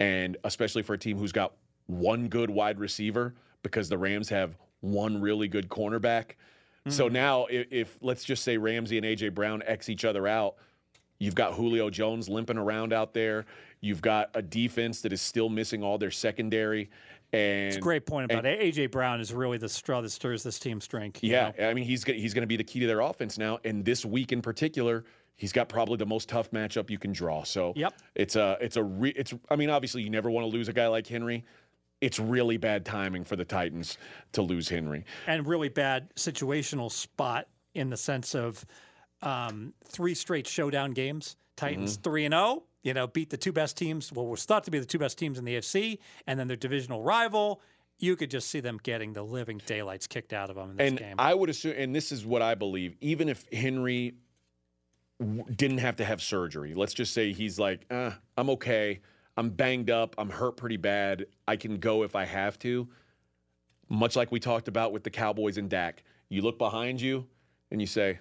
[0.00, 1.52] and especially for a team who's got
[1.86, 6.32] one good wide receiver because the Rams have one really good cornerback.
[6.88, 7.12] So mm.
[7.12, 10.56] now, if, if let's just say Ramsey and AJ Brown X each other out,
[11.18, 13.44] you've got Julio Jones limping around out there.
[13.80, 16.90] You've got a defense that is still missing all their secondary.
[17.32, 18.60] And It's a great point about it.
[18.60, 21.18] AJ Brown is really the straw that stirs this team's drink.
[21.22, 21.68] yeah, know?
[21.68, 24.04] I mean he's he's going to be the key to their offense now, and this
[24.04, 27.42] week in particular, he's got probably the most tough matchup you can draw.
[27.42, 27.94] So Yep.
[28.14, 30.72] it's a it's a re, it's I mean obviously you never want to lose a
[30.72, 31.44] guy like Henry.
[32.06, 33.98] It's really bad timing for the Titans
[34.30, 35.04] to lose Henry.
[35.26, 38.64] and really bad situational spot in the sense of
[39.22, 41.36] um, three straight showdown games.
[41.56, 42.02] Titans Mm-hmm.
[42.02, 42.62] three and zero.
[42.84, 44.12] You know, beat the two best teams.
[44.12, 45.98] Well, was thought to be the two best teams in the AFC,
[46.28, 47.60] and then their divisional rival.
[47.98, 50.88] You could just see them getting the living daylights kicked out of them in this
[50.90, 51.14] And game.
[51.18, 54.14] I would assume, and this is what I believe, even if Henry
[55.18, 59.00] w- didn't have to have surgery, let's just say he's like, eh, I'm okay.
[59.36, 60.14] I'm banged up.
[60.18, 61.26] I'm hurt pretty bad.
[61.46, 62.88] I can go if I have to.
[63.88, 67.26] Much like we talked about with the Cowboys and Dak, you look behind you
[67.70, 68.18] and you say,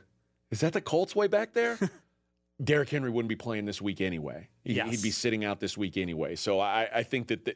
[0.51, 1.77] Is that the Colts way back there?
[2.63, 4.47] Derrick Henry wouldn't be playing this week anyway.
[4.63, 6.35] He, would be sitting out this week anyway.
[6.35, 7.55] So I, I think that, the,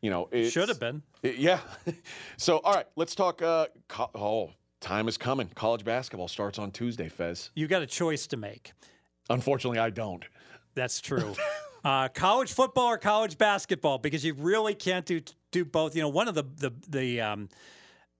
[0.00, 1.02] you know, it's, Should have been.
[1.24, 1.60] uh, Yeah.
[2.36, 3.42] so, all right, let's talk.
[3.42, 4.50] Uh, co- oh,
[4.80, 5.48] time is coming.
[5.54, 7.50] College basketball starts on Tuesday, Fez.
[7.54, 8.72] You got a choice to make.
[9.30, 10.24] Unfortunately, I don't.
[10.74, 11.34] That's true.
[11.84, 15.20] uh, college football or college basketball, because you really can't do
[15.52, 15.94] do both.
[15.94, 17.48] You know, one of the the the um,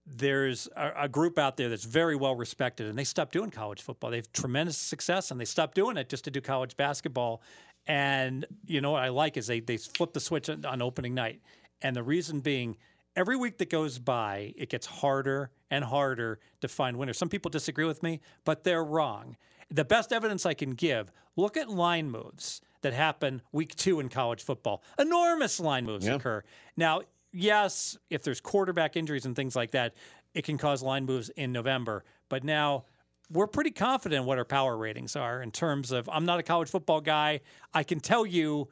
[0.06, 3.82] there's a, a group out there that's very well respected, and they stopped doing college
[3.82, 4.10] football.
[4.10, 7.42] They've tremendous success, and they stopped doing it just to do college basketball.
[7.86, 11.14] And you know what I like is they they flip the switch on, on opening
[11.14, 11.40] night,
[11.82, 12.76] and the reason being,
[13.16, 17.18] every week that goes by, it gets harder and harder to find winners.
[17.18, 19.36] Some people disagree with me, but they're wrong.
[19.70, 24.08] The best evidence I can give: look at line moves that happen week two in
[24.08, 24.80] college football.
[24.96, 26.14] Enormous line moves Yeah.
[26.14, 26.44] occur.
[26.76, 29.94] Now, yes, if there's quarterback injuries and things like that,
[30.34, 32.04] it can cause line moves in November.
[32.28, 32.84] But now
[33.28, 36.68] we're pretty confident what our power ratings are in terms of I'm not a college
[36.70, 37.40] football guy.
[37.74, 38.68] I can tell you,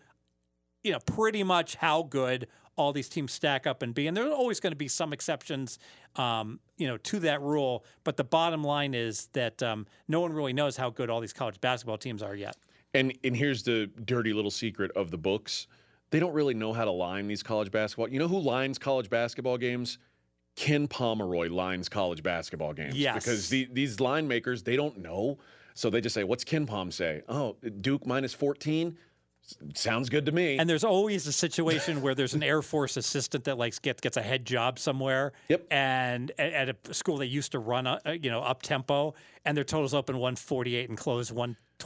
[0.85, 2.47] you know, pretty much how good
[2.77, 4.07] all these teams stack up and be.
[4.07, 5.79] And there's always going to be some exceptions,
[6.17, 7.85] um, you know, to that rule.
[8.05, 11.33] But the bottom line is that um, no one really knows how good all these
[11.33, 12.57] college basketball teams are yet.
[12.95, 15.67] And and here's the dirty little secret of the books.
[16.11, 18.09] They don't really know how to line these college basketball.
[18.09, 19.99] You know who lines college basketball games?
[20.57, 22.95] Ken Pomeroy lines college basketball games.
[22.95, 23.25] Yes.
[23.25, 25.39] Because the, these line makers, they don't know.
[25.75, 27.23] So they just say, what's Ken Pom say?
[27.29, 28.97] Oh, Duke minus 14?
[29.75, 30.57] Sounds good to me.
[30.57, 34.17] And there's always a situation where there's an Air Force assistant that like gets gets
[34.17, 35.33] a head job somewhere.
[35.49, 35.67] Yep.
[35.71, 39.15] And at, at a school they used to run, uh, you know, up tempo,
[39.45, 41.31] and their totals open 148 and close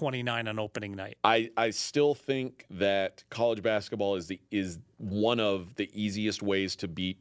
[0.01, 1.19] 129 on opening night.
[1.25, 6.77] I, I still think that college basketball is the is one of the easiest ways
[6.77, 7.19] to beat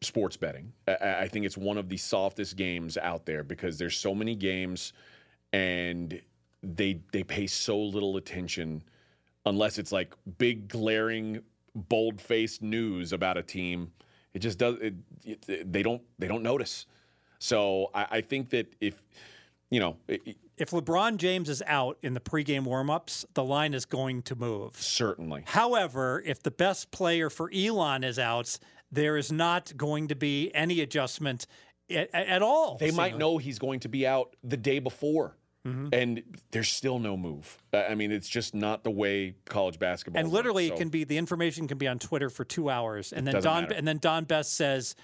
[0.00, 0.72] sports betting.
[0.86, 4.34] I, I think it's one of the softest games out there because there's so many
[4.34, 4.92] games
[5.52, 6.20] and
[6.62, 8.82] they they pay so little attention
[9.46, 11.42] unless it's like big glaring
[11.74, 13.92] bold faced news about a team.
[14.34, 16.86] It just does it, it, they don't they don't notice.
[17.38, 19.02] So I, I think that if
[19.70, 23.84] you know it, If LeBron James is out in the pregame warmups, the line is
[23.84, 24.80] going to move.
[24.80, 28.60] certainly However, if the best player for Elon is out,
[28.92, 31.48] there is not going to be any adjustment
[31.90, 32.76] at, at all.
[32.78, 35.36] They might know he's going to be out the day before,
[35.66, 35.88] Mm-hmm.
[35.92, 37.56] and there's still no move.
[37.72, 40.18] I mean, it's just not the way college basketball.
[40.18, 42.68] And works, literally, so- it can be the information can be on Twitter for two
[42.68, 43.74] hours, and then doesn't Don matter.
[43.76, 44.96] and then Don Best says,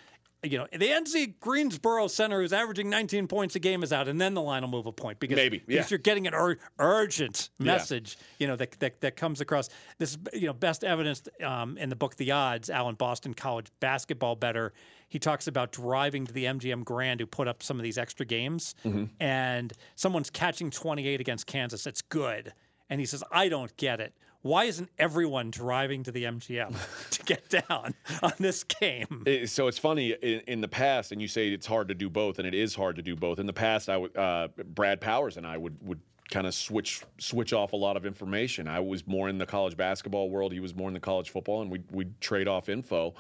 [0.45, 4.21] you know, the NC Greensboro center who's averaging 19 points a game is out, and
[4.21, 7.51] then the line will move a point because Maybe, because you're getting an ur- urgent
[7.59, 7.67] Yeah.
[7.73, 9.69] message, you know, that, that that comes across.
[9.99, 12.71] This is, you know best evidence um, in the book The Odds.
[12.71, 14.73] Alan Boston College basketball bettor.
[15.09, 18.25] He talks about driving to the MGM Grand who put up some of these extra
[18.27, 19.05] games, Mm-hmm.
[19.21, 21.87] and someone's catching 28 against Kansas.
[21.87, 22.53] It's good.
[22.91, 24.15] And he says, I don't get it.
[24.43, 26.75] Why isn't everyone driving to the MGM
[27.11, 29.25] to get down on this game?
[29.27, 32.09] It- so it's funny in, in the past, and you say it's hard to do
[32.09, 33.39] both, and it is hard to do both.
[33.39, 37.03] In the past, I would uh, Brad Powers and I would would kind of switch
[37.19, 38.69] switch off a lot of information.
[38.69, 40.53] I was more in the college basketball world.
[40.53, 43.15] He was more in the college football, and we we'd trade off info.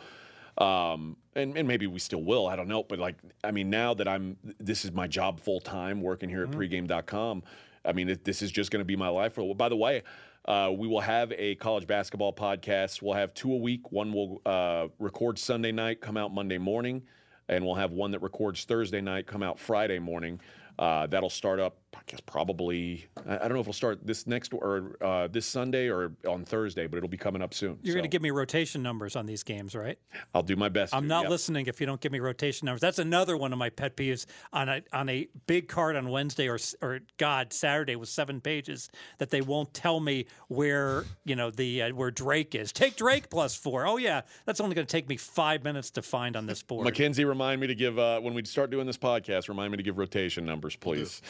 [0.59, 2.49] Um, and, and maybe we still will.
[2.49, 2.83] I don't know.
[2.83, 3.14] But like,
[3.45, 7.45] I mean, now that I'm, this is my job full time working here at pregame.com.
[7.85, 9.35] I mean, it, this is just going to be my life.
[9.35, 10.03] For, by the way,
[10.49, 13.03] uh, we will have a college basketball podcast.
[13.03, 13.92] We'll have two a week.
[13.92, 17.03] One will uh, record Sunday night, come out Monday morning,
[17.51, 20.40] and we'll have one that records Thursday night, come out Friday morning.
[20.78, 23.07] Uh, that'll start up, I guess, probably.
[23.26, 26.45] I, I don't know if it'll start this next or uh, this Sunday or on
[26.45, 27.78] Thursday, but it'll be coming up soon.
[27.82, 29.99] You're going to give me rotation numbers on these games, right?
[30.34, 30.95] I'll do my best.
[30.95, 31.30] I'm to, not yep.
[31.30, 32.82] listening if you don't give me rotation numbers.
[32.82, 36.49] That's another one of my pet peeves on a on a big card on Wednesday
[36.49, 41.51] or or God Saturday with seven pages that they won't tell me where you know
[41.51, 42.70] the uh, where Drake is.
[42.70, 43.86] Take Drake plus four.
[43.86, 46.84] Oh yeah, that's only going to take me five minutes to find on this board.
[46.84, 49.49] Mackenzie, remind me to give uh, when we start doing this podcast.
[49.49, 51.22] Remind me to give rotation numbers, please.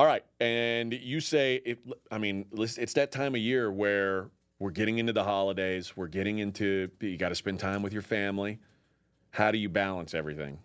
[0.00, 1.78] All right, and you say it.
[2.10, 5.94] I mean, it's that time of year where we're getting into the holidays.
[5.94, 8.60] We're getting into you got to spend time with your family.
[9.30, 10.58] How do you balance everything?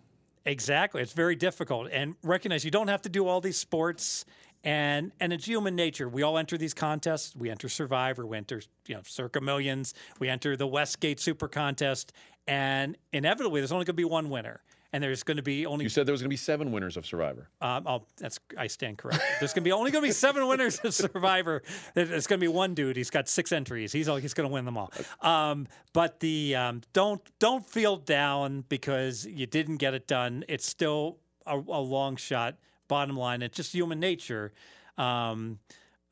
[0.46, 1.02] Exactly.
[1.02, 1.90] It's very difficult.
[1.92, 4.24] And recognize you don't have to do all these sports.
[4.64, 6.08] And and it's human nature.
[6.08, 7.36] We all enter these contests.
[7.36, 8.26] We enter Survivor.
[8.26, 9.92] We enter you know Circa Millions.
[10.18, 12.14] We enter the Westgate Super Contest.
[12.48, 14.62] And inevitably, there's only going to be one winner.
[14.96, 16.96] And there's going to be only You said there was going to be seven winners
[16.96, 17.50] of Survivor.
[17.60, 19.22] um, oh, that's I stand correct.
[19.40, 21.62] There's going to be only going to be seven winners of Survivor.
[21.92, 22.96] There's going to be one dude.
[22.96, 23.92] He's got six entries.
[23.92, 24.90] He's all, he's going to win them all.
[25.20, 30.44] Um, but the um, don't don't feel down because you didn't get it done.
[30.48, 32.56] It's still a, a long shot.
[32.88, 34.54] Bottom line, it's just human nature.
[34.96, 35.58] Um,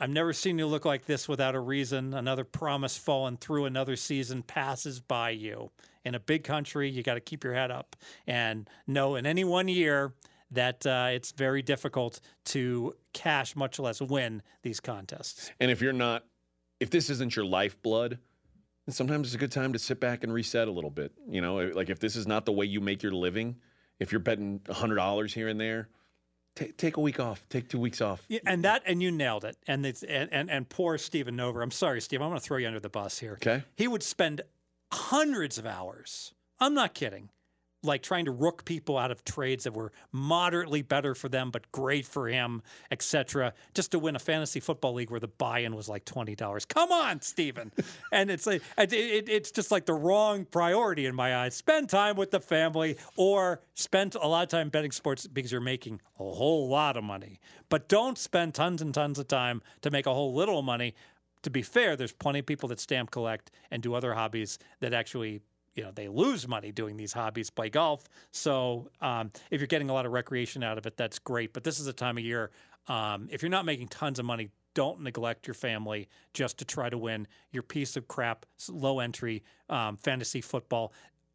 [0.00, 2.14] I've never seen you look like this without a reason.
[2.14, 3.66] Another promise fallen through.
[3.66, 5.70] Another season passes by you.
[6.04, 9.44] In a big country, you got to keep your head up and know in any
[9.44, 10.12] one year
[10.50, 15.50] that uh, it's very difficult to cash, much less win these contests.
[15.60, 16.24] And if you're not,
[16.80, 18.18] if this isn't your lifeblood,
[18.86, 21.12] then sometimes it's a good time to sit back and reset a little bit.
[21.28, 23.56] You know, like if this is not the way you make your living,
[23.98, 25.88] if you're betting hundred dollars here and there,
[26.54, 28.24] take take a week off, take two weeks off.
[28.28, 29.56] Yeah, and that and you nailed it.
[29.66, 31.62] And it's and and, and poor Steven Nover.
[31.62, 32.22] I'm sorry, Steve.
[32.22, 33.34] I'm going to throw you under the bus here.
[33.34, 33.62] Okay.
[33.76, 34.42] He would spend
[34.92, 36.32] hundreds of hours.
[36.60, 37.30] I'm not kidding.
[37.84, 41.70] Like trying to rook people out of trades that were moderately better for them, but
[41.70, 45.88] great for him, etc., just to win a fantasy football league where the buy-in was
[45.88, 46.64] like twenty dollars.
[46.64, 47.70] Come on, Steven.
[48.12, 51.54] and it's like it, it, it's just like the wrong priority in my eyes.
[51.54, 55.60] Spend time with the family, or spend a lot of time betting sports because you're
[55.60, 57.38] making a whole lot of money.
[57.68, 60.94] But don't spend tons and tons of time to make a whole little money
[61.44, 64.92] to be fair, there's plenty of people that stamp collect and do other hobbies that
[64.92, 65.40] actually,
[65.74, 68.08] you know, they lose money doing these hobbies, play golf.
[68.30, 71.52] So um, if you're getting a lot of recreation out of it, that's great.
[71.52, 72.50] But this is a time of year,
[72.88, 76.88] um, if you're not making tons of money, don't neglect your family just to try
[76.88, 80.92] to win your piece of crap, low entry um, fantasy football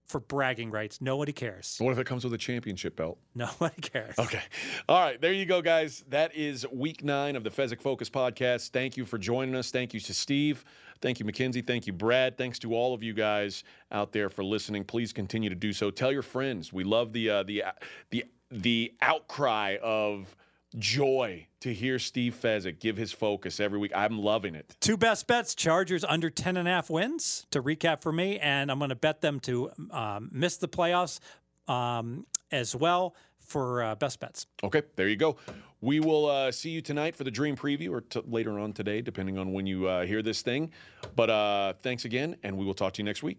[0.10, 1.00] for bragging rights.
[1.02, 1.78] Nobody cares.
[1.80, 3.20] What if it comes with a championship belt?
[3.36, 4.18] Nobody cares.
[4.18, 4.42] Okay.
[4.90, 5.22] All right.
[5.22, 6.04] There you go, guys.
[6.10, 8.72] That is week nine of the Fezzik Focus podcast.
[8.72, 9.72] Thank you for joining us.
[9.72, 10.66] Thank you to Steve.
[11.02, 11.62] Thank you, Mackenzie.
[11.62, 12.38] Thank you, Brad.
[12.38, 14.84] Thanks to all of you guys out there for listening.
[14.84, 15.91] Please continue to do so.
[15.91, 16.74] Tell your friends.
[16.74, 17.64] We love the uh, the
[18.10, 20.36] the the outcry of
[20.78, 23.91] joy to hear Steve Fezzik give his focus every week.
[23.95, 24.76] I'm loving it.
[24.80, 28.39] Two best bets Chargers under 10 and a half wins to recap for me.
[28.39, 31.20] And I'm going to bet them to um, miss the playoffs
[31.68, 34.45] um, as well for uh, best bets.
[34.64, 35.38] Okay, there you go.
[35.82, 39.02] We will uh, see you tonight for the dream preview or t- later on today,
[39.02, 40.72] depending on when you uh, hear this thing.
[41.16, 43.38] But uh, thanks again, and we will talk to you next week.